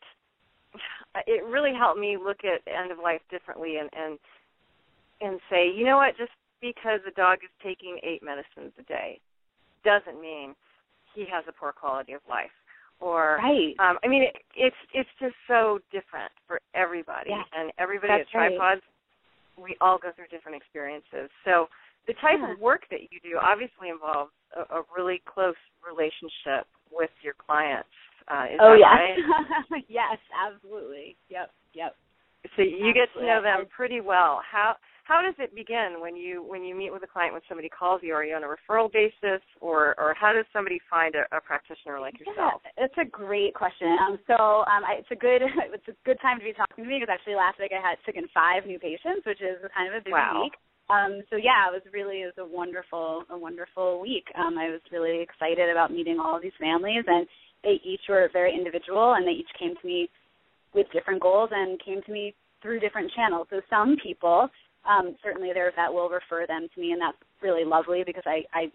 it 1.28 1.44
really 1.46 1.74
helped 1.74 2.00
me 2.00 2.18
look 2.18 2.40
at 2.44 2.62
end 2.72 2.92
of 2.92 3.00
life 3.00 3.22
differently 3.32 3.78
and 3.78 3.90
and 3.94 4.20
and 5.22 5.40
say 5.50 5.70
you 5.70 5.86
know 5.86 5.98
what 5.98 6.18
just 6.18 6.32
because 6.62 7.00
a 7.08 7.12
dog 7.12 7.40
is 7.44 7.50
taking 7.64 8.00
eight 8.04 8.22
medicines 8.24 8.74
a 8.80 8.84
day 8.84 9.20
doesn't 9.84 10.20
mean 10.20 10.56
he 11.16 11.26
has 11.32 11.44
a 11.48 11.54
poor 11.54 11.72
quality 11.72 12.14
of 12.14 12.22
life 12.30 12.54
or 13.00 13.38
Right. 13.38 13.76
um 13.80 13.98
I 14.04 14.08
mean 14.08 14.24
it, 14.24 14.36
it's 14.56 14.76
it's 14.94 15.10
just 15.20 15.36
so 15.48 15.80
different 15.92 16.32
for 16.48 16.60
everybody 16.74 17.32
Yeah, 17.32 17.44
and 17.54 17.72
everybody 17.80 18.14
that's 18.14 18.30
at 18.34 18.38
right. 18.38 18.58
tripawds 18.58 18.82
we 19.58 19.76
all 19.82 19.98
go 19.98 20.12
through 20.16 20.28
different 20.32 20.56
experiences 20.58 21.30
so 21.46 21.68
the 22.08 22.14
type 22.22 22.40
Yeah. 22.40 22.54
of 22.54 22.60
work 22.60 22.88
that 22.90 23.02
you 23.12 23.20
do 23.22 23.38
obviously 23.40 23.90
involves 23.90 24.32
a, 24.56 24.62
a 24.80 24.84
really 24.96 25.22
close 25.26 25.56
relationship 25.86 26.66
with 26.92 27.12
your 27.22 27.34
clients. 27.38 27.90
Uh, 28.28 28.46
is 28.50 28.60
oh 28.62 28.74
yes, 28.74 28.90
right? 28.90 29.84
yes, 29.88 30.18
absolutely. 30.34 31.16
Yep, 31.30 31.52
yep. 31.74 31.96
So 32.56 32.62
you 32.62 32.94
get 32.94 33.10
to 33.14 33.26
know 33.26 33.42
them 33.42 33.66
pretty 33.76 34.02
well. 34.02 34.42
How 34.50 34.76
how 35.10 35.26
does 35.26 35.34
it 35.42 35.58
begin 35.58 35.98
when 35.98 36.16
you 36.16 36.46
when 36.46 36.62
you 36.62 36.78
meet 36.78 36.94
with 36.94 37.02
a 37.02 37.10
client 37.10 37.34
when 37.34 37.42
somebody 37.50 37.68
calls 37.68 38.06
you? 38.06 38.14
Are 38.14 38.24
you 38.24 38.38
on 38.38 38.46
a 38.46 38.52
referral 38.54 38.94
basis, 38.94 39.42
or 39.60 39.98
or 39.98 40.14
how 40.14 40.32
does 40.38 40.46
somebody 40.54 40.78
find 40.86 41.18
a, 41.18 41.26
a 41.36 41.42
practitioner 41.42 41.98
like 42.00 42.22
yourself? 42.22 42.62
Yeah, 42.62 42.86
it's 42.86 43.00
a 43.02 43.10
great 43.10 43.58
question. 43.58 43.90
Um, 44.06 44.22
so 44.30 44.38
um, 44.70 44.86
I, 44.86 45.02
it's 45.02 45.10
a 45.10 45.18
good 45.18 45.42
it's 45.74 45.90
a 45.90 45.98
good 46.06 46.22
time 46.22 46.38
to 46.38 46.46
be 46.46 46.54
talking 46.54 46.86
to 46.86 46.90
me 46.90 47.02
because 47.02 47.10
actually 47.10 47.42
last 47.42 47.58
week 47.58 47.74
I 47.74 47.82
had 47.82 47.98
took 48.06 48.22
in 48.22 48.30
five 48.38 48.70
new 48.70 48.78
patients, 48.78 49.26
which 49.26 49.42
is 49.42 49.58
kind 49.74 49.90
of 49.90 49.98
a 49.98 50.06
busy 50.06 50.14
Wow. 50.14 50.46
week. 50.46 50.54
Um, 50.94 51.26
so 51.34 51.42
yeah, 51.42 51.66
it 51.66 51.74
was 51.74 51.86
really 51.90 52.22
it 52.22 52.30
was 52.30 52.38
a 52.38 52.46
wonderful 52.46 53.26
a 53.34 53.38
wonderful 53.38 53.98
week. 53.98 54.30
Um, 54.38 54.62
I 54.62 54.70
was 54.70 54.82
really 54.94 55.26
excited 55.26 55.74
about 55.74 55.90
meeting 55.90 56.22
all 56.22 56.38
of 56.38 56.46
these 56.46 56.58
families, 56.62 57.10
and 57.10 57.26
they 57.66 57.82
each 57.82 58.06
were 58.06 58.30
very 58.30 58.54
individual, 58.54 59.18
and 59.18 59.26
they 59.26 59.42
each 59.42 59.54
came 59.58 59.74
to 59.74 59.86
me 59.86 60.06
with 60.78 60.86
different 60.94 61.18
goals 61.18 61.50
and 61.50 61.82
came 61.82 62.06
to 62.06 62.12
me 62.14 62.38
through 62.62 62.80
different 62.80 63.10
channels. 63.18 63.48
So 63.50 63.62
some 63.70 63.98
people, 64.02 64.50
um, 64.88 65.16
certainly 65.24 65.52
there 65.54 65.72
that 65.76 65.94
will 65.94 66.10
refer 66.10 66.46
them 66.48 66.68
to 66.74 66.82
me, 66.82 66.92
and 66.92 67.02
that's 67.02 67.18
really 67.42 67.66
lovely 67.66 68.04
because 68.06 68.24
I, 68.26 68.44
I 68.54 68.72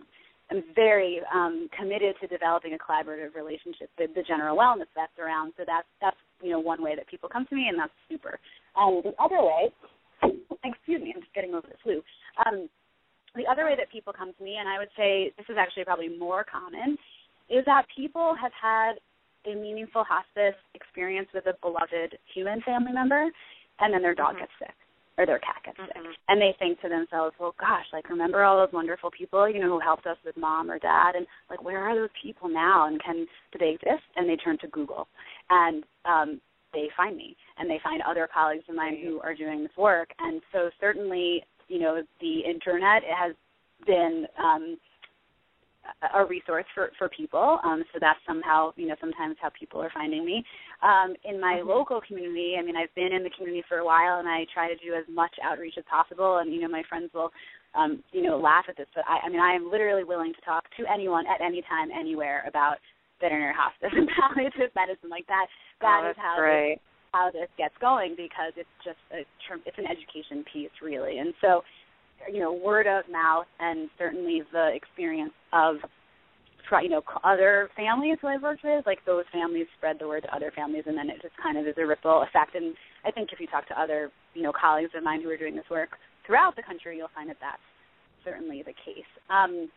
am 0.50 0.62
very 0.74 1.20
um, 1.32 1.68
committed 1.76 2.16
to 2.20 2.26
developing 2.26 2.74
a 2.74 2.78
collaborative 2.78 3.34
relationship 3.34 3.90
with 3.98 4.14
the 4.14 4.22
general 4.22 4.56
wellness 4.56 4.90
that's 4.94 5.16
around. 5.18 5.52
So 5.56 5.64
that's 5.66 5.88
that's 6.00 6.16
you 6.42 6.50
know 6.50 6.60
one 6.60 6.82
way 6.82 6.94
that 6.96 7.08
people 7.08 7.28
come 7.28 7.46
to 7.46 7.54
me, 7.54 7.66
and 7.68 7.78
that's 7.78 7.92
super. 8.08 8.38
Um, 8.76 9.00
the 9.02 9.14
other 9.22 9.42
way, 9.42 9.72
excuse 10.64 11.00
me, 11.00 11.12
I'm 11.14 11.22
just 11.22 11.34
getting 11.34 11.54
over 11.54 11.66
the 11.66 11.78
flu. 11.82 12.02
Um, 12.44 12.68
the 13.34 13.46
other 13.50 13.64
way 13.64 13.74
that 13.76 13.90
people 13.90 14.12
come 14.12 14.32
to 14.36 14.44
me, 14.44 14.56
and 14.60 14.68
I 14.68 14.78
would 14.78 14.92
say 14.96 15.32
this 15.36 15.46
is 15.48 15.56
actually 15.58 15.84
probably 15.84 16.08
more 16.08 16.44
common, 16.44 16.96
is 17.50 17.64
that 17.66 17.86
people 17.94 18.34
have 18.40 18.52
had 18.54 18.94
a 19.46 19.54
meaningful 19.54 20.04
hospice 20.04 20.56
experience 20.74 21.28
with 21.34 21.46
a 21.46 21.54
beloved 21.60 22.16
human 22.32 22.62
family 22.62 22.92
member, 22.92 23.28
and 23.80 23.92
then 23.92 24.02
their 24.02 24.14
dog 24.14 24.36
Mhm. 24.36 24.40
gets 24.40 24.52
sick 24.58 24.74
or 25.16 25.26
their 25.26 25.38
cat 25.38 25.62
gets 25.64 25.76
sick, 25.78 25.94
Mhm. 25.96 26.14
and 26.28 26.40
they 26.40 26.52
think 26.58 26.80
to 26.80 26.88
themselves, 26.88 27.38
"Well, 27.38 27.54
gosh, 27.58 27.92
like 27.92 28.08
remember 28.08 28.42
all 28.42 28.56
those 28.58 28.72
wonderful 28.72 29.10
people, 29.10 29.48
you 29.48 29.60
know, 29.60 29.68
who 29.68 29.78
helped 29.78 30.06
us 30.06 30.18
with 30.24 30.36
mom 30.36 30.70
or 30.70 30.78
dad, 30.78 31.14
and 31.16 31.26
like 31.48 31.62
where 31.62 31.78
are 31.86 31.94
those 31.94 32.10
people 32.20 32.48
now, 32.48 32.86
and 32.86 33.00
can 33.02 33.26
do 33.52 33.58
they 33.58 33.70
exist?" 33.70 34.04
And 34.16 34.28
they 34.28 34.36
turn 34.36 34.58
to 34.58 34.68
Google, 34.68 35.06
and 35.50 35.84
um, 36.04 36.40
they 36.72 36.88
find 36.96 37.16
me, 37.16 37.36
and 37.58 37.70
they 37.70 37.78
find 37.78 38.02
other 38.02 38.26
colleagues 38.26 38.68
of 38.68 38.74
mine 38.74 38.96
who 38.96 39.20
are 39.20 39.34
doing 39.34 39.62
this 39.62 39.76
work, 39.76 40.12
and 40.18 40.42
so 40.50 40.70
certainly, 40.80 41.44
you 41.68 41.78
know, 41.78 42.02
the 42.18 42.40
internet 42.40 43.04
has 43.04 43.36
been 43.86 44.26
um, 44.38 44.76
a- 46.02 46.18
a 46.20 46.24
resource 46.24 46.64
for 46.74 46.90
for 46.98 47.08
people. 47.10 47.60
Um, 47.62 47.84
so 47.92 47.98
that's 48.00 48.18
somehow 48.26 48.72
you 48.76 48.86
know 48.86 48.96
sometimes 49.00 49.36
how 49.40 49.50
people 49.50 49.82
are 49.82 49.90
finding 49.90 50.24
me. 50.24 50.44
Um, 50.84 51.16
in 51.24 51.40
my 51.40 51.60
Mhm. 51.60 51.66
local 51.66 52.00
community, 52.02 52.56
I 52.58 52.62
mean, 52.62 52.76
I've 52.76 52.94
been 52.94 53.12
in 53.12 53.24
the 53.24 53.30
community 53.30 53.62
for 53.62 53.78
a 53.78 53.84
while, 53.84 54.18
and 54.18 54.28
I 54.28 54.44
try 54.52 54.68
to 54.68 54.76
do 54.76 54.92
as 54.94 55.08
much 55.08 55.34
outreach 55.42 55.78
as 55.78 55.84
possible. 55.86 56.38
And 56.38 56.52
you 56.52 56.60
know, 56.60 56.68
my 56.68 56.82
friends 56.84 57.12
will. 57.12 57.32
Um, 57.76 58.04
you 58.12 58.22
know, 58.22 58.38
laugh 58.38 58.66
at 58.68 58.76
this, 58.76 58.86
but 58.94 59.02
I, 59.08 59.18
I 59.26 59.28
mean, 59.28 59.40
I 59.40 59.52
am 59.52 59.68
literally 59.68 60.04
willing 60.04 60.32
to 60.32 60.40
talk 60.42 60.62
to 60.76 60.86
anyone 60.86 61.26
at 61.26 61.40
any 61.40 61.60
time, 61.62 61.90
anywhere 61.90 62.44
about 62.46 62.78
veterinary 63.20 63.52
hospice 63.52 63.90
and 63.92 64.08
palliative 64.14 64.70
medicine. 64.76 65.10
Like 65.10 65.26
that, 65.26 65.46
that 65.80 66.02
oh, 66.04 66.10
is 66.10 66.16
how 66.16 66.36
this 66.38 66.78
how 67.14 67.30
this 67.30 67.48
gets 67.56 67.74
going 67.80 68.14
because 68.16 68.52
it's 68.56 68.76
just 68.84 68.98
a 69.12 69.22
term, 69.46 69.62
it's 69.66 69.78
an 69.78 69.86
education 69.86 70.44
piece 70.52 70.74
really 70.82 71.18
and 71.18 71.32
so 71.40 71.62
you 72.30 72.40
know 72.40 72.52
word 72.52 72.86
of 72.88 73.04
mouth 73.10 73.46
and 73.60 73.88
certainly 73.96 74.42
the 74.52 74.74
experience 74.74 75.32
of 75.52 75.76
try 76.68 76.82
you 76.82 76.88
know 76.88 77.02
other 77.22 77.68
families 77.76 78.18
who 78.20 78.28
I've 78.28 78.42
worked 78.42 78.64
with 78.64 78.86
like 78.86 79.04
those 79.04 79.24
families 79.32 79.66
spread 79.76 79.98
the 79.98 80.08
word 80.08 80.22
to 80.22 80.34
other 80.34 80.52
families 80.54 80.84
and 80.86 80.96
then 80.96 81.10
it 81.10 81.22
just 81.22 81.34
kind 81.42 81.58
of 81.58 81.66
is 81.66 81.74
a 81.78 81.86
ripple 81.86 82.22
effect. 82.22 82.54
And 82.54 82.74
I 83.04 83.10
think 83.10 83.30
if 83.32 83.40
you 83.40 83.46
talk 83.46 83.68
to 83.68 83.80
other 83.80 84.10
you 84.34 84.42
know 84.42 84.52
colleagues 84.52 84.92
of 84.96 85.02
mine 85.02 85.22
who 85.22 85.30
are 85.30 85.36
doing 85.36 85.56
this 85.56 85.70
work 85.70 85.90
throughout 86.26 86.56
the 86.56 86.62
country 86.62 86.96
you'll 86.96 87.14
find 87.14 87.28
that 87.28 87.38
that's 87.40 87.62
certainly 88.24 88.62
the 88.62 88.74
case. 88.84 89.08
Um 89.30 89.70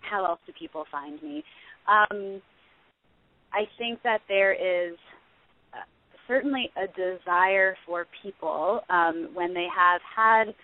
how 0.00 0.24
else 0.24 0.40
do 0.46 0.52
people 0.58 0.84
find 0.90 1.22
me? 1.22 1.44
Um 1.86 2.42
I 3.52 3.64
think 3.78 4.02
that 4.02 4.20
there 4.28 4.52
is 4.52 4.96
uh, 5.74 5.84
certainly 6.26 6.70
a 6.76 6.86
desire 6.88 7.76
for 7.86 8.06
people 8.22 8.80
um, 8.88 9.28
when 9.34 9.52
they 9.52 9.66
have 9.74 10.00
had 10.16 10.54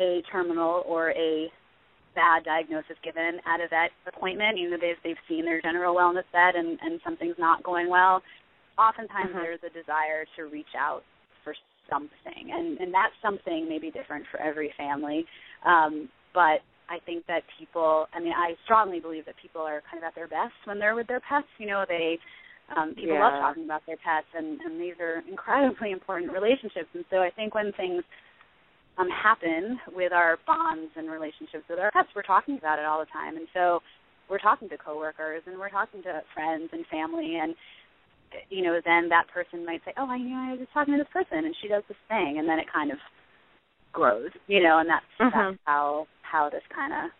a 0.00 0.22
terminal 0.30 0.82
or 0.86 1.10
a 1.10 1.48
bad 2.16 2.44
diagnosis 2.44 2.96
given 3.04 3.38
at 3.46 3.60
a 3.60 3.68
vet 3.68 3.92
appointment, 4.08 4.56
you 4.58 4.70
know, 4.70 4.78
they've 4.80 4.98
they've 5.04 5.24
seen 5.28 5.44
their 5.44 5.60
general 5.60 5.94
wellness 5.94 6.26
vet 6.32 6.56
and, 6.56 6.78
and 6.82 7.00
something's 7.04 7.38
not 7.38 7.62
going 7.62 7.88
well. 7.88 8.22
Oftentimes 8.78 9.30
Mhm. 9.30 9.42
there's 9.42 9.62
a 9.62 9.70
desire 9.70 10.24
to 10.36 10.46
reach 10.46 10.74
out 10.76 11.04
for 11.44 11.54
something. 11.90 12.50
And 12.50 12.80
and 12.80 12.92
that 12.94 13.10
something 13.22 13.68
may 13.68 13.78
be 13.78 13.90
different 13.90 14.26
for 14.30 14.40
every 14.40 14.72
family. 14.76 15.26
Um, 15.64 16.08
but 16.34 16.62
I 16.88 16.98
think 17.04 17.26
that 17.26 17.42
people 17.58 18.08
I 18.12 18.20
mean, 18.20 18.32
I 18.32 18.56
strongly 18.64 19.00
believe 19.00 19.26
that 19.26 19.36
people 19.36 19.62
are 19.62 19.82
kind 19.90 20.02
of 20.02 20.08
at 20.08 20.14
their 20.14 20.28
best 20.28 20.54
when 20.64 20.78
they're 20.78 20.94
with 20.96 21.06
their 21.06 21.20
pets. 21.20 21.48
You 21.58 21.66
know, 21.68 21.84
they 21.86 22.18
um, 22.76 22.94
people 22.96 23.14
love 23.20 23.34
talking 23.40 23.64
about 23.64 23.86
their 23.86 23.96
pets 23.98 24.26
and, 24.34 24.60
and 24.60 24.80
these 24.80 24.98
are 25.00 25.22
incredibly 25.28 25.92
important 25.98 26.32
relationships 26.32 26.88
and 26.94 27.04
so 27.10 27.18
I 27.18 27.30
think 27.30 27.54
when 27.54 27.72
things 27.72 28.02
um 28.98 29.08
happen 29.10 29.78
with 29.94 30.12
our 30.12 30.38
bonds 30.46 30.92
and 30.96 31.10
relationships 31.10 31.64
with 31.68 31.78
our 31.78 31.90
pets, 31.90 32.08
we're 32.14 32.22
talking 32.22 32.56
about 32.58 32.78
it 32.78 32.84
all 32.84 33.00
the 33.00 33.12
time. 33.12 33.36
And 33.36 33.46
so 33.52 33.80
we're 34.28 34.38
talking 34.38 34.68
to 34.70 34.78
coworkers 34.78 35.42
and 35.46 35.58
we're 35.58 35.70
talking 35.70 36.02
to 36.02 36.22
friends 36.34 36.70
and 36.72 36.84
family 36.86 37.36
and 37.40 37.54
you 38.50 38.62
know, 38.64 38.80
then 38.84 39.08
that 39.08 39.28
person 39.32 39.64
might 39.64 39.80
say, 39.84 39.92
Oh, 39.96 40.08
I 40.10 40.16
you 40.16 40.30
know, 40.30 40.52
I 40.52 40.56
was 40.58 40.68
talking 40.74 40.94
to 40.94 40.98
this 40.98 41.12
person 41.12 41.44
and 41.44 41.54
she 41.62 41.68
does 41.68 41.84
this 41.88 41.96
thing 42.08 42.36
and 42.38 42.48
then 42.48 42.58
it 42.58 42.66
kind 42.72 42.90
of 42.90 42.98
grows, 43.92 44.30
you 44.46 44.62
know, 44.62 44.78
and 44.78 44.88
that's 44.88 45.06
Mhm. 45.20 45.32
that's 45.32 45.58
how 45.64 46.06
how 46.22 46.50
this 46.50 46.64
kind 46.74 46.92
of 46.92 47.10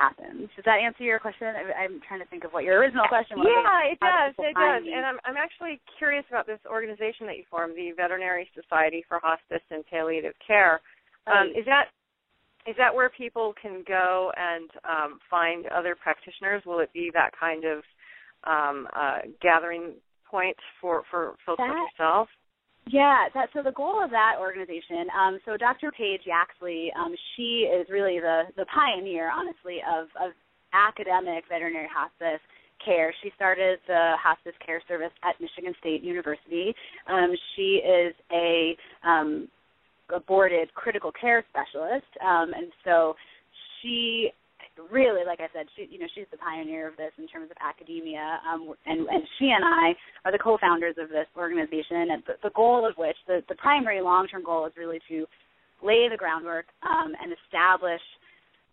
happens. 0.00 0.48
Does 0.56 0.64
that 0.64 0.80
answer 0.80 1.04
your 1.04 1.20
question? 1.20 1.52
I, 1.52 1.84
I'm 1.84 2.00
trying 2.08 2.24
to 2.24 2.28
think 2.32 2.44
of 2.48 2.56
what 2.56 2.64
your 2.64 2.80
original 2.80 3.04
question 3.12 3.36
was. 3.36 3.44
Yeah, 3.44 3.92
it 3.92 4.00
does. 4.00 4.32
It 4.40 4.56
does. 4.56 4.82
And 4.88 5.04
I'm 5.04 5.20
I'm 5.28 5.36
actually 5.36 5.76
curious 6.00 6.24
about 6.32 6.48
this 6.48 6.60
organization 6.64 7.28
that 7.28 7.36
you 7.36 7.44
formed, 7.52 7.76
the 7.76 7.92
Veterinary 7.92 8.48
Society 8.56 9.04
for 9.04 9.20
Hospice 9.20 9.64
and 9.70 9.84
Palliative 9.84 10.32
Care. 10.40 10.80
Um, 11.28 11.52
is 11.52 11.68
that 11.68 11.92
is 12.66 12.76
that 12.78 12.94
where 12.94 13.10
people 13.10 13.52
can 13.60 13.84
go 13.86 14.32
and 14.36 14.70
um, 14.88 15.18
find 15.28 15.66
other 15.68 15.94
practitioners? 15.94 16.62
Will 16.64 16.80
it 16.80 16.92
be 16.92 17.10
that 17.12 17.30
kind 17.38 17.64
of 17.64 17.84
um, 18.44 18.88
uh, 18.96 19.28
gathering 19.42 19.94
point 20.30 20.56
for 20.80 21.02
for 21.10 21.36
folks 21.44 21.60
like 21.60 21.76
yourself? 21.92 22.28
Yeah, 22.86 23.28
that 23.34 23.48
so 23.52 23.62
the 23.62 23.72
goal 23.72 24.02
of 24.02 24.10
that 24.10 24.36
organization, 24.40 25.06
um, 25.14 25.38
so 25.44 25.56
Dr. 25.56 25.92
Paige 25.92 26.22
Yaxley, 26.26 26.90
um, 26.98 27.14
she 27.36 27.68
is 27.70 27.86
really 27.90 28.18
the 28.18 28.44
the 28.56 28.66
pioneer, 28.66 29.30
honestly, 29.30 29.78
of 29.86 30.08
of 30.20 30.32
academic 30.72 31.44
veterinary 31.48 31.88
hospice 31.92 32.40
care. 32.84 33.14
She 33.22 33.30
started 33.36 33.78
the 33.86 34.14
hospice 34.22 34.54
care 34.64 34.82
service 34.88 35.12
at 35.22 35.40
Michigan 35.40 35.74
State 35.80 36.02
University. 36.02 36.74
Um, 37.08 37.34
she 37.54 37.82
is 37.84 38.14
a 38.32 38.76
um, 39.06 39.48
boarded 40.26 40.72
critical 40.74 41.12
care 41.12 41.44
specialist, 41.50 42.10
um, 42.24 42.52
and 42.54 42.72
so 42.84 43.14
she 43.82 44.30
really, 44.90 45.24
like 45.24 45.40
I 45.40 45.48
said, 45.52 45.66
she 45.76 45.88
you 45.90 45.98
know 45.98 46.06
she's 46.14 46.26
the 46.30 46.38
pioneer 46.38 46.88
of 46.88 46.96
this 46.96 47.12
in 47.18 47.26
terms 47.28 47.50
of 47.50 47.56
academia, 47.60 48.40
um, 48.48 48.72
and 48.86 49.06
and 49.08 49.22
she 49.38 49.50
and 49.50 49.64
I 49.64 49.92
are 50.24 50.32
the 50.32 50.38
co-founders 50.38 50.96
of 50.98 51.08
this 51.08 51.26
organization, 51.36 52.10
and 52.10 52.22
the, 52.26 52.34
the 52.42 52.50
goal 52.54 52.86
of 52.86 52.94
which 52.96 53.16
the 53.26 53.42
the 53.48 53.54
primary 53.56 54.00
long-term 54.00 54.44
goal 54.44 54.66
is 54.66 54.72
really 54.76 55.00
to 55.08 55.26
lay 55.82 56.08
the 56.10 56.16
groundwork 56.16 56.66
um, 56.82 57.12
and 57.20 57.32
establish 57.44 58.02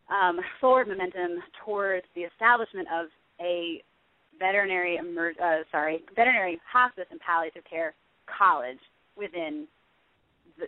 um, 0.09 0.39
forward 0.59 0.87
momentum 0.87 1.43
towards 1.65 2.05
the 2.15 2.21
establishment 2.21 2.87
of 2.93 3.07
a 3.39 3.81
veterinary 4.39 4.97
emer- 4.97 5.33
uh, 5.41 5.63
sorry 5.71 6.03
veterinary 6.15 6.59
hospice 6.71 7.05
and 7.11 7.19
palliative 7.19 7.63
care 7.69 7.93
college 8.27 8.79
within 9.17 9.67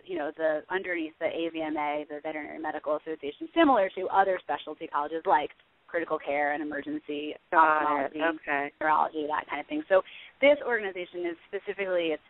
you 0.04 0.18
know 0.18 0.30
the 0.36 0.62
underneath 0.70 1.14
the 1.18 1.26
AVMA, 1.26 2.08
the 2.08 2.20
Veterinary 2.22 2.58
Medical 2.58 2.96
Association, 2.96 3.48
similar 3.54 3.90
to 3.96 4.06
other 4.08 4.38
specialty 4.42 4.86
colleges 4.86 5.22
like 5.26 5.50
critical 5.86 6.18
care 6.18 6.52
and 6.52 6.62
emergency 6.62 7.34
ophthalmology, 7.52 8.20
Okay. 8.22 8.70
neurology, 8.80 9.26
that 9.26 9.48
kind 9.48 9.60
of 9.60 9.66
thing. 9.66 9.82
So 9.88 10.02
this 10.40 10.56
organization 10.64 11.26
is 11.26 11.36
specifically 11.48 12.14
it's 12.14 12.22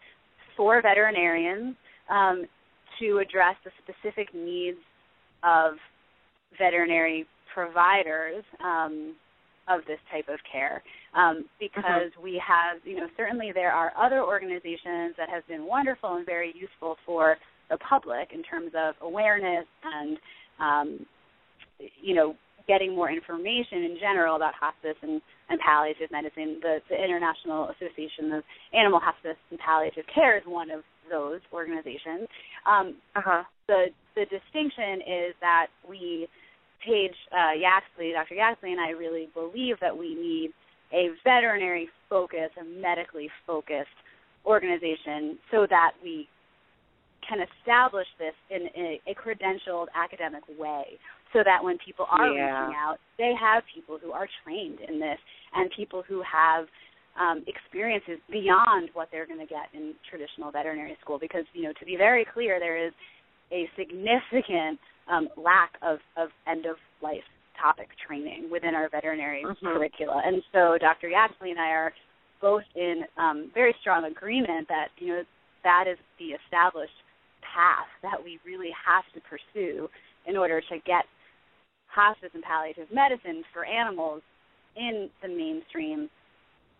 for 0.56 0.80
veterinarians 0.80 1.76
um, 2.08 2.46
to 2.98 3.18
address 3.18 3.56
the 3.64 3.70
specific 3.84 4.34
needs 4.34 4.78
of 5.42 5.74
veterinary 6.58 7.26
providers 7.54 8.44
um, 8.64 9.14
of 9.68 9.80
this 9.86 9.98
type 10.10 10.28
of 10.28 10.38
care 10.50 10.82
um, 11.14 11.44
because 11.58 12.10
we 12.22 12.40
have, 12.46 12.78
you 12.84 12.96
know, 12.96 13.08
certainly 13.16 13.50
there 13.52 13.72
are 13.72 13.92
other 13.98 14.22
organizations 14.22 15.14
that 15.18 15.28
have 15.28 15.46
been 15.48 15.66
wonderful 15.66 16.16
and 16.16 16.26
very 16.26 16.54
useful 16.56 16.96
for 17.04 17.36
the 17.70 17.78
public 17.78 18.30
in 18.32 18.42
terms 18.42 18.72
of 18.76 18.94
awareness 19.00 19.66
and 19.84 20.18
um, 20.60 21.06
you 22.02 22.14
know, 22.14 22.34
getting 22.68 22.94
more 22.94 23.10
information 23.10 23.82
in 23.82 23.96
general 23.98 24.36
about 24.36 24.54
hospice 24.54 24.96
and, 25.02 25.20
and 25.48 25.58
palliative 25.60 26.10
medicine. 26.12 26.58
The, 26.62 26.78
the 26.88 27.02
International 27.02 27.70
Association 27.70 28.32
of 28.32 28.44
Animal 28.72 29.00
Hospice 29.02 29.38
and 29.50 29.58
Palliative 29.58 30.04
Care 30.14 30.36
is 30.38 30.44
one 30.46 30.70
of 30.70 30.82
those 31.10 31.40
organizations. 31.52 32.28
Um, 32.66 32.94
Uh-huh. 33.16 33.42
the 33.66 33.86
the 34.14 34.26
distinction 34.26 35.00
is 35.02 35.34
that 35.40 35.68
we, 35.88 36.28
Paige 36.84 37.14
uh, 37.32 37.52
Yaxley, 37.58 38.12
Dr. 38.12 38.34
Yaxley, 38.34 38.72
and 38.72 38.80
I 38.80 38.90
really 38.90 39.28
believe 39.34 39.76
that 39.80 39.96
we 39.96 40.14
need 40.14 40.52
a 40.92 41.08
veterinary 41.24 41.88
focused, 42.08 42.56
a 42.60 42.64
medically 42.64 43.28
focused 43.46 43.88
organization 44.46 45.38
so 45.50 45.66
that 45.68 45.92
we 46.02 46.28
can 47.28 47.38
establish 47.60 48.06
this 48.18 48.34
in 48.50 48.66
a, 48.74 49.00
a 49.06 49.14
credentialed 49.14 49.86
academic 49.94 50.42
way 50.58 50.98
so 51.32 51.40
that 51.44 51.62
when 51.62 51.78
people 51.84 52.06
are 52.10 52.26
Yeah. 52.26 52.64
reaching 52.64 52.76
out, 52.76 52.96
they 53.18 53.32
have 53.38 53.62
people 53.72 53.98
who 54.02 54.12
are 54.12 54.26
trained 54.42 54.80
in 54.80 54.98
this 54.98 55.18
and 55.54 55.70
people 55.76 56.02
who 56.02 56.22
have 56.22 56.66
um, 57.20 57.44
experiences 57.46 58.18
beyond 58.30 58.88
what 58.94 59.08
they're 59.12 59.26
going 59.26 59.38
to 59.38 59.46
get 59.46 59.68
in 59.74 59.94
traditional 60.08 60.50
veterinary 60.50 60.96
school. 61.00 61.18
Because, 61.18 61.44
you 61.52 61.62
know, 61.62 61.72
to 61.78 61.84
be 61.84 61.96
very 61.96 62.24
clear, 62.24 62.58
there 62.58 62.84
is 62.84 62.92
a 63.52 63.68
significant 63.76 64.78
um, 65.08 65.28
lack 65.36 65.72
of, 65.82 65.98
of 66.16 66.30
end 66.46 66.66
of 66.66 66.76
life 67.02 67.26
topic 67.60 67.88
training 68.06 68.48
within 68.50 68.74
our 68.74 68.88
veterinary 68.88 69.44
Mhm. 69.44 69.58
curricula. 69.60 70.22
And 70.24 70.42
so 70.52 70.78
Dr. 70.78 71.08
Yaxley 71.08 71.50
and 71.50 71.60
I 71.60 71.70
are 71.70 71.94
both 72.40 72.64
in 72.74 73.04
um, 73.16 73.50
very 73.54 73.74
strong 73.80 74.04
agreement 74.04 74.66
that, 74.68 74.88
you 74.98 75.08
know, 75.08 75.24
that 75.62 75.86
is 75.86 75.98
the 76.18 76.32
established 76.32 76.96
path 77.42 77.88
that 78.02 78.22
we 78.22 78.38
really 78.44 78.70
have 78.72 79.04
to 79.12 79.20
pursue 79.20 79.90
in 80.26 80.36
order 80.36 80.60
to 80.60 80.78
get 80.86 81.04
hospice 81.86 82.30
and 82.34 82.42
palliative 82.42 82.90
medicine 82.92 83.44
for 83.52 83.64
animals 83.64 84.22
in 84.76 85.10
the 85.22 85.28
mainstream 85.28 86.08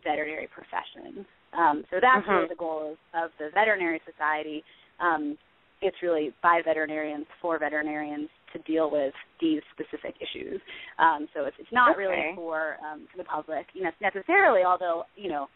veterinary 0.04 0.46
profession. 0.46 1.26
Um, 1.52 1.84
so 1.90 1.98
that's 2.00 2.24
Mhm. 2.26 2.32
really 2.36 2.48
the 2.48 2.54
goal 2.54 2.96
of, 3.12 3.24
of 3.24 3.36
the 3.38 3.50
veterinary 3.50 4.00
society. 4.06 4.64
Um, 5.00 5.36
it's 5.82 6.00
really 6.02 6.32
by 6.42 6.62
veterinarians 6.62 7.26
for 7.40 7.58
veterinarians 7.58 8.30
to 8.52 8.58
deal 8.60 8.90
with 8.90 9.14
these 9.40 9.62
specific 9.72 10.14
issues. 10.20 10.60
Um, 10.98 11.28
so 11.34 11.44
it's, 11.44 11.56
it's 11.58 11.72
not 11.72 11.90
Okay. 11.92 11.98
really 11.98 12.34
for 12.34 12.76
um, 12.84 13.06
for 13.10 13.18
the 13.18 13.24
public, 13.24 13.66
you 13.74 13.82
know, 13.84 13.90
necessarily. 14.00 14.62
Although 14.64 15.04
you 15.16 15.28
know 15.28 15.48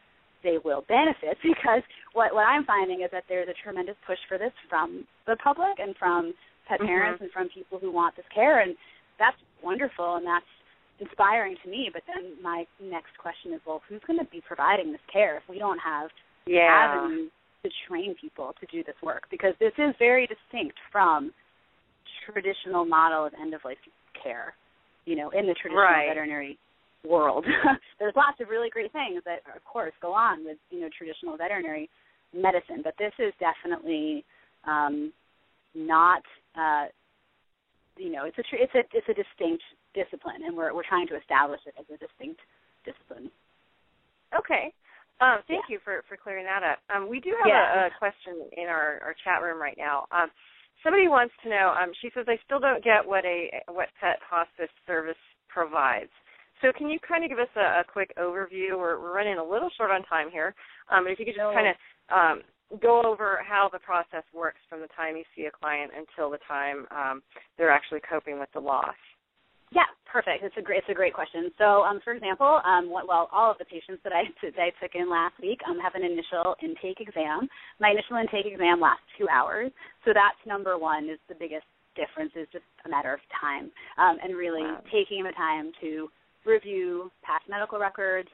they 0.42 0.58
will 0.64 0.84
benefit 0.88 1.38
because 1.42 1.82
what 2.12 2.34
what 2.34 2.46
I'm 2.46 2.64
finding 2.64 3.02
is 3.02 3.10
that 3.12 3.24
there's 3.28 3.48
a 3.48 3.54
tremendous 3.62 3.96
push 4.06 4.18
for 4.28 4.38
this 4.38 4.52
from 4.68 5.06
the 5.26 5.36
public 5.42 5.78
and 5.78 5.94
from 5.96 6.34
pet 6.68 6.80
Mhm. 6.80 6.86
parents 6.86 7.20
and 7.22 7.30
from 7.30 7.48
people 7.50 7.78
who 7.78 7.90
want 7.90 8.16
this 8.16 8.26
care, 8.34 8.60
and 8.60 8.74
that's 9.18 9.36
wonderful 9.62 10.16
and 10.16 10.26
that's 10.26 10.46
inspiring 11.00 11.56
to 11.62 11.68
me. 11.68 11.90
But 11.92 12.02
then 12.06 12.40
my 12.42 12.66
next 12.80 13.16
question 13.18 13.52
is, 13.52 13.60
well, 13.66 13.82
who's 13.88 14.00
going 14.06 14.18
to 14.18 14.24
be 14.30 14.40
providing 14.46 14.92
this 14.92 15.00
care 15.12 15.36
if 15.36 15.42
we 15.48 15.58
don't 15.58 15.78
have 15.78 16.10
Yeah. 16.46 16.68
avenues 16.70 17.30
to 17.64 17.70
train 17.88 18.14
people 18.14 18.54
to 18.60 18.66
do 18.66 18.84
this 18.84 18.94
work? 19.02 19.24
Because 19.30 19.54
this 19.58 19.72
is 19.78 19.94
very 19.98 20.26
distinct 20.26 20.78
from 20.92 21.32
traditional 22.32 22.84
model 22.84 23.26
of 23.26 23.32
end 23.40 23.54
of 23.54 23.60
life 23.64 23.78
care. 24.20 24.54
You 25.06 25.16
know, 25.16 25.30
in 25.30 25.46
the 25.46 25.54
traditional 25.54 25.82
Right. 25.84 26.08
veterinary 26.08 26.58
world, 27.06 27.44
there's 27.98 28.14
lots 28.16 28.40
of 28.40 28.48
really 28.48 28.70
great 28.70 28.90
things 28.92 29.22
that, 29.26 29.40
of 29.54 29.62
course, 29.64 29.92
go 30.00 30.12
on 30.14 30.44
with 30.44 30.56
you 30.70 30.80
know 30.80 30.88
traditional 30.96 31.36
veterinary 31.36 31.90
medicine, 32.32 32.80
but 32.82 32.94
this 32.98 33.12
is 33.18 33.32
definitely 33.38 34.24
um, 34.64 35.12
not. 35.74 36.22
Uh, 36.56 36.86
you 37.96 38.10
know, 38.10 38.24
it's 38.24 38.38
a 38.38 38.42
tr- 38.42 38.56
it's 38.62 38.74
a 38.74 38.82
it's 38.96 39.08
a 39.08 39.14
distinct 39.14 39.62
discipline, 39.94 40.42
and 40.46 40.56
we're 40.56 40.74
we're 40.74 40.88
trying 40.88 41.06
to 41.08 41.16
establish 41.16 41.60
it 41.66 41.74
as 41.78 41.84
a 41.94 41.98
distinct 41.98 42.40
discipline. 42.84 43.30
Okay. 44.38 44.72
Um, 45.20 45.38
thank 45.46 45.70
you 45.70 45.78
for, 45.84 46.02
for 46.08 46.16
clearing 46.18 46.44
that 46.44 46.62
up. 46.66 46.78
Um, 46.90 47.08
we 47.08 47.20
do 47.20 47.30
have 47.38 47.46
Yeah. 47.46 47.84
a, 47.84 47.86
a 47.86 47.90
question 47.98 48.50
in 48.58 48.66
our, 48.66 48.98
our 49.02 49.14
chat 49.22 49.42
room 49.42 49.62
right 49.62 49.78
now. 49.78 50.06
Um, 50.10 50.28
somebody 50.82 51.08
wants 51.08 51.34
to 51.42 51.48
know. 51.48 51.74
Um, 51.76 51.92
she 52.00 52.10
says, 52.14 52.26
"I 52.28 52.38
still 52.44 52.60
don't 52.60 52.82
get 52.82 53.04
what 53.04 53.24
a 53.24 53.62
what 53.68 53.88
pet 54.00 54.18
hospice 54.28 54.72
service 54.86 55.20
provides." 55.48 56.10
So, 56.62 56.72
can 56.72 56.88
you 56.88 56.98
kind 57.00 57.24
of 57.24 57.30
give 57.30 57.38
us 57.38 57.52
a, 57.56 57.80
a 57.80 57.84
quick 57.84 58.12
overview? 58.16 58.78
We're, 58.78 59.00
we're 59.00 59.14
running 59.14 59.38
a 59.38 59.44
little 59.44 59.70
short 59.76 59.90
on 59.90 60.02
time 60.04 60.30
here. 60.30 60.54
Um, 60.90 61.04
but 61.04 61.12
if 61.12 61.18
you 61.18 61.26
could 61.26 61.34
just 61.34 61.54
kind 61.54 61.68
of 61.68 61.76
um, 62.08 62.42
go 62.80 63.02
over 63.02 63.40
how 63.46 63.68
the 63.72 63.78
process 63.78 64.24
works 64.32 64.60
from 64.68 64.80
the 64.80 64.88
time 64.96 65.16
you 65.16 65.24
see 65.36 65.46
a 65.46 65.50
client 65.50 65.92
until 65.96 66.30
the 66.30 66.38
time 66.48 66.86
um, 66.90 67.22
they're 67.58 67.70
actually 67.70 68.00
coping 68.08 68.38
with 68.38 68.48
the 68.54 68.60
loss. 68.60 68.96
Yeah, 69.74 69.90
perfect. 70.06 70.44
It's 70.44 70.54
a 70.56 70.62
great 70.62 70.78
it's 70.78 70.88
a 70.88 70.94
great 70.94 71.12
question. 71.12 71.50
So, 71.58 71.82
um, 71.82 72.00
for 72.04 72.14
example, 72.14 72.60
um, 72.64 72.88
what, 72.88 73.08
well, 73.08 73.28
all 73.32 73.50
of 73.50 73.58
the 73.58 73.64
patients 73.66 74.00
that 74.04 74.12
I 74.14 74.22
that 74.42 74.62
I 74.62 74.70
took 74.80 74.94
in 74.94 75.10
last 75.10 75.34
week 75.42 75.60
um, 75.68 75.78
have 75.82 75.94
an 75.94 76.04
initial 76.06 76.54
intake 76.62 77.00
exam. 77.02 77.48
My 77.80 77.90
initial 77.90 78.16
intake 78.16 78.46
exam 78.46 78.80
lasts 78.80 79.02
two 79.18 79.26
hours, 79.28 79.72
so 80.04 80.14
that's 80.14 80.38
number 80.46 80.78
one. 80.78 81.10
Is 81.10 81.18
the 81.28 81.34
biggest 81.34 81.66
difference 81.98 82.32
is 82.38 82.46
just 82.54 82.64
a 82.86 82.88
matter 82.88 83.12
of 83.12 83.20
time, 83.34 83.70
um, 83.98 84.18
and 84.22 84.36
really 84.38 84.62
Wow. 84.62 84.82
taking 84.90 85.24
the 85.24 85.34
time 85.34 85.72
to 85.82 86.08
review 86.46 87.10
past 87.22 87.44
medical 87.48 87.78
records, 87.78 88.28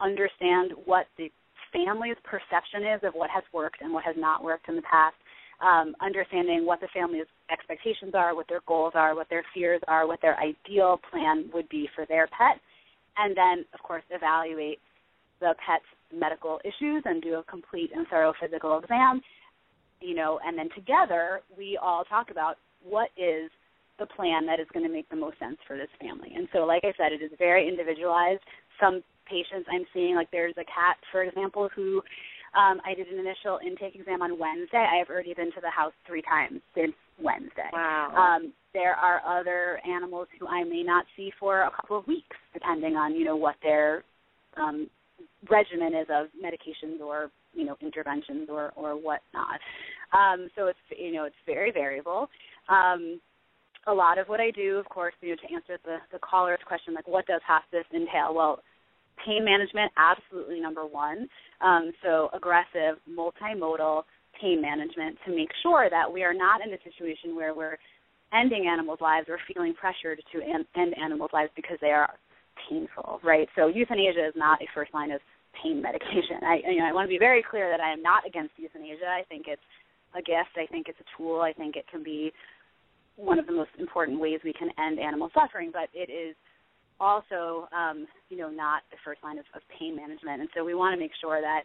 understand 0.00 0.72
what 0.84 1.06
the 1.18 1.30
family's 1.72 2.16
perception 2.24 2.84
is 2.84 3.00
of 3.02 3.14
what 3.14 3.30
has 3.30 3.42
worked 3.52 3.80
and 3.80 3.92
what 3.92 4.04
has 4.04 4.14
not 4.18 4.44
worked 4.44 4.68
in 4.68 4.76
the 4.76 4.82
past, 4.82 5.16
um, 5.62 5.94
understanding 6.00 6.66
what 6.66 6.80
the 6.80 6.88
family's 6.92 7.26
expectations 7.50 8.12
are, 8.14 8.34
what 8.34 8.48
their 8.48 8.62
goals 8.66 8.92
are, 8.96 9.14
what 9.14 9.30
their 9.30 9.44
fears 9.54 9.80
are, 9.86 10.06
what 10.06 10.20
their 10.20 10.38
ideal 10.38 11.00
plan 11.10 11.48
would 11.54 11.68
be 11.68 11.88
for 11.94 12.04
their 12.06 12.26
pet, 12.26 12.60
and 13.16 13.36
then, 13.36 13.64
of 13.72 13.80
course, 13.80 14.02
evaluate 14.10 14.78
the 15.40 15.54
pet's 15.64 15.84
medical 16.12 16.60
issues 16.64 17.02
and 17.04 17.22
do 17.22 17.34
a 17.34 17.44
complete 17.44 17.90
and 17.94 18.06
thorough 18.08 18.32
physical 18.40 18.78
exam. 18.78 19.20
You 20.00 20.16
know, 20.16 20.40
and 20.44 20.58
then 20.58 20.68
together 20.74 21.42
we 21.56 21.78
all 21.80 22.04
talk 22.04 22.30
about 22.30 22.56
what 22.82 23.10
is 23.16 23.50
the 24.00 24.06
plan 24.06 24.46
that 24.46 24.58
is 24.58 24.66
going 24.72 24.84
to 24.84 24.92
make 24.92 25.08
the 25.10 25.16
most 25.16 25.38
sense 25.38 25.58
for 25.66 25.76
this 25.76 25.88
family. 26.00 26.32
And 26.34 26.48
so, 26.52 26.60
like 26.60 26.82
I 26.84 26.92
said, 26.96 27.12
it 27.12 27.22
is 27.22 27.30
very 27.38 27.68
individualized. 27.68 28.40
Some 28.80 29.02
patients 29.28 29.68
I'm 29.70 29.84
seeing, 29.94 30.16
like 30.16 30.30
there's 30.32 30.54
a 30.56 30.64
cat, 30.64 30.96
for 31.12 31.22
example, 31.22 31.68
who 31.74 32.02
um, 32.54 32.80
I 32.84 32.94
did 32.94 33.08
an 33.08 33.18
initial 33.18 33.58
intake 33.64 33.94
exam 33.94 34.20
on 34.20 34.38
Wednesday. 34.38 34.86
I 34.90 34.98
have 34.98 35.08
already 35.08 35.34
been 35.34 35.52
to 35.52 35.60
the 35.60 35.70
house 35.70 35.92
three 36.06 36.22
times 36.22 36.60
since 36.74 36.92
Wednesday. 37.20 37.70
Wow. 37.72 38.12
Um, 38.16 38.52
there 38.74 38.94
are 38.94 39.20
other 39.26 39.80
animals 39.88 40.28
who 40.38 40.46
I 40.46 40.64
may 40.64 40.82
not 40.82 41.06
see 41.16 41.30
for 41.38 41.62
a 41.62 41.70
couple 41.70 41.98
of 41.98 42.06
weeks, 42.06 42.36
depending 42.52 42.96
on 42.96 43.14
you 43.14 43.24
know 43.24 43.36
what 43.36 43.56
their 43.62 44.04
um, 44.56 44.88
regimen 45.50 45.94
is 45.94 46.06
of 46.10 46.26
medications 46.42 47.00
or 47.00 47.30
you 47.54 47.64
know 47.64 47.76
interventions 47.80 48.48
or 48.50 48.72
or 48.76 48.94
whatnot. 48.94 49.60
Um, 50.12 50.48
so 50.56 50.66
it's 50.66 50.78
you 50.96 51.12
know 51.12 51.24
it's 51.24 51.36
very 51.46 51.70
variable. 51.70 52.28
Um, 52.68 53.20
a 53.86 53.92
lot 53.92 54.18
of 54.18 54.28
what 54.28 54.40
I 54.40 54.50
do, 54.50 54.76
of 54.76 54.88
course, 54.88 55.14
you 55.20 55.30
know, 55.30 55.36
to 55.36 55.54
answer 55.54 55.78
the 55.84 55.96
the 56.12 56.18
caller's 56.18 56.60
question, 56.66 56.94
like 56.94 57.08
what 57.08 57.26
does 57.26 57.40
hospice 57.46 57.86
entail? 57.94 58.34
Well, 58.34 58.60
pain 59.24 59.44
management 59.44 59.92
absolutely 59.96 60.60
number 60.60 60.86
one. 60.86 61.28
Um, 61.60 61.92
so 62.02 62.28
aggressive, 62.34 62.98
multimodal 63.08 64.02
pain 64.40 64.60
management 64.60 65.18
to 65.26 65.34
make 65.34 65.50
sure 65.62 65.88
that 65.90 66.10
we 66.10 66.24
are 66.24 66.34
not 66.34 66.60
in 66.64 66.72
a 66.72 66.78
situation 66.82 67.36
where 67.36 67.54
we're 67.54 67.78
ending 68.32 68.66
animals' 68.66 69.00
lives 69.00 69.28
or 69.28 69.38
feeling 69.52 69.74
pressured 69.74 70.20
to 70.32 70.40
end 70.42 70.94
animals' 71.02 71.30
lives 71.32 71.50
because 71.54 71.78
they 71.80 71.90
are 71.90 72.14
painful, 72.68 73.20
right? 73.22 73.48
So 73.56 73.68
euthanasia 73.68 74.26
is 74.26 74.34
not 74.36 74.60
a 74.62 74.66
first 74.74 74.92
line 74.94 75.10
of 75.10 75.20
pain 75.62 75.82
medication. 75.82 76.40
I 76.42 76.60
you 76.66 76.78
know 76.78 76.86
I 76.86 76.92
want 76.92 77.06
to 77.06 77.12
be 77.12 77.18
very 77.18 77.42
clear 77.42 77.70
that 77.70 77.80
I 77.80 77.92
am 77.92 78.02
not 78.02 78.26
against 78.26 78.52
euthanasia. 78.56 79.06
I 79.06 79.22
think 79.28 79.46
it's 79.48 79.62
a 80.16 80.22
gift. 80.22 80.56
I 80.56 80.66
think 80.66 80.88
it's 80.88 81.00
a 81.00 81.08
tool. 81.16 81.40
I 81.40 81.52
think 81.52 81.76
it 81.76 81.84
can 81.90 82.02
be 82.02 82.32
one 83.16 83.38
of 83.38 83.46
the 83.46 83.52
most 83.52 83.70
important 83.78 84.18
ways 84.18 84.40
we 84.42 84.52
can 84.52 84.70
end 84.78 84.98
animal 84.98 85.30
suffering, 85.34 85.70
but 85.72 85.88
it 85.92 86.10
is 86.10 86.34
also, 87.00 87.68
um, 87.72 88.06
you 88.28 88.36
know, 88.36 88.48
not 88.50 88.82
the 88.90 88.96
first 89.04 89.22
line 89.22 89.38
of, 89.38 89.44
of 89.54 89.62
pain 89.78 89.96
management. 89.96 90.40
And 90.40 90.48
so 90.56 90.64
we 90.64 90.74
want 90.74 90.94
to 90.94 91.00
make 91.00 91.12
sure 91.20 91.40
that 91.40 91.62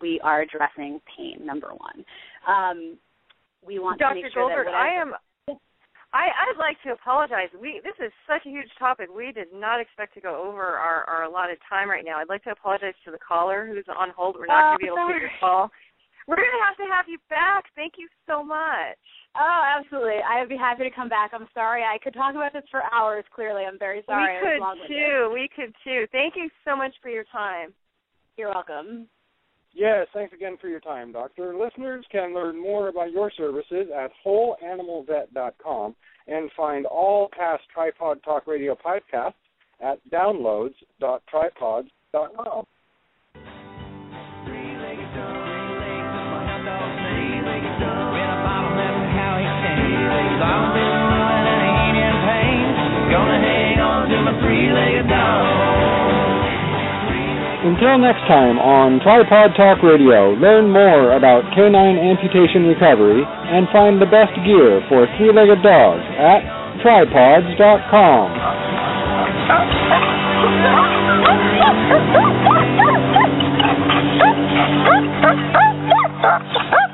we 0.00 0.20
are 0.22 0.42
addressing 0.42 1.00
pain, 1.16 1.44
number 1.44 1.68
one. 1.68 2.04
Um, 2.46 2.98
we 3.66 3.78
want 3.78 3.98
to 3.98 4.04
Dr. 4.04 4.14
make 4.16 4.32
sure 4.32 4.42
Goldberg, 4.42 4.66
that 4.66 4.74
I 4.74 5.00
am. 5.00 5.14
I, 6.14 6.30
I'd 6.30 6.58
like 6.58 6.78
to 6.86 6.92
apologize. 6.92 7.48
We 7.60 7.80
this 7.82 7.98
is 7.98 8.12
such 8.28 8.46
a 8.46 8.48
huge 8.48 8.70
topic. 8.78 9.08
We 9.10 9.32
did 9.32 9.48
not 9.52 9.80
expect 9.80 10.14
to 10.14 10.20
go 10.20 10.46
over 10.46 10.62
our, 10.62 11.02
our 11.04 11.24
allotted 11.24 11.58
time 11.68 11.90
right 11.90 12.04
now. 12.04 12.18
I'd 12.18 12.28
like 12.28 12.44
to 12.44 12.50
apologize 12.50 12.94
to 13.04 13.10
the 13.10 13.18
caller 13.18 13.66
who's 13.66 13.84
on 13.90 14.10
hold. 14.16 14.36
We're 14.38 14.46
not 14.46 14.74
Oh, 14.74 14.78
going 14.78 14.78
to 14.78 14.82
be 14.82 14.86
able 14.86 15.08
to 15.08 15.12
take 15.12 15.22
your 15.22 15.30
call. 15.40 15.70
We're 16.26 16.36
going 16.36 16.56
to 16.56 16.64
have 16.64 16.76
to 16.76 16.84
have 16.92 17.06
you 17.08 17.18
back. 17.28 17.64
Thank 17.76 17.94
you 17.98 18.08
so 18.26 18.42
much. 18.42 18.96
Oh, 19.36 19.62
absolutely. 19.78 20.22
I 20.22 20.40
would 20.40 20.48
be 20.48 20.56
happy 20.56 20.84
to 20.84 20.90
come 20.90 21.08
back. 21.08 21.32
I'm 21.34 21.48
sorry. 21.52 21.82
I 21.82 21.98
could 22.02 22.14
talk 22.14 22.34
about 22.34 22.52
this 22.52 22.62
for 22.70 22.82
hours, 22.92 23.24
clearly. 23.34 23.64
I'm 23.64 23.78
very 23.78 24.02
sorry. 24.06 24.38
We 24.40 24.48
could 24.48 24.60
too. 24.88 25.30
We 25.34 25.48
could 25.54 25.74
too. 25.84 26.06
Thank 26.12 26.34
you 26.36 26.48
so 26.64 26.76
much 26.76 26.94
for 27.02 27.10
your 27.10 27.24
time. 27.32 27.74
You're 28.36 28.50
welcome. 28.50 29.08
Yes, 29.74 30.06
thanks 30.14 30.32
again 30.32 30.56
for 30.60 30.68
your 30.68 30.80
time, 30.80 31.12
Doctor. 31.12 31.56
Listeners 31.56 32.06
can 32.12 32.32
learn 32.32 32.56
more 32.60 32.86
about 32.88 33.10
your 33.10 33.32
services 33.36 33.88
at 33.94 34.12
wholeanimalvet.com 34.24 35.96
and 36.28 36.50
find 36.56 36.86
all 36.86 37.28
past 37.36 37.64
Tripawd 37.76 38.22
Talk 38.22 38.46
Radio 38.46 38.76
podcasts 38.76 39.34
at 39.80 39.98
downloads.tripawds.com. 40.10 42.66
Until 57.64 57.96
next 57.96 58.20
time 58.28 58.60
on 58.60 59.00
Tripawd 59.00 59.56
Talk 59.56 59.82
Radio, 59.82 60.36
learn 60.36 60.68
more 60.68 61.16
about 61.16 61.48
canine 61.56 61.96
amputation 61.96 62.68
recovery 62.68 63.24
and 63.24 63.64
find 63.72 63.96
the 63.96 64.04
best 64.04 64.36
gear 64.44 64.84
for 64.84 65.08
three-legged 65.16 65.64
dogs 65.64 66.04
at 66.20 66.44
tripawds.com. 66.84 68.28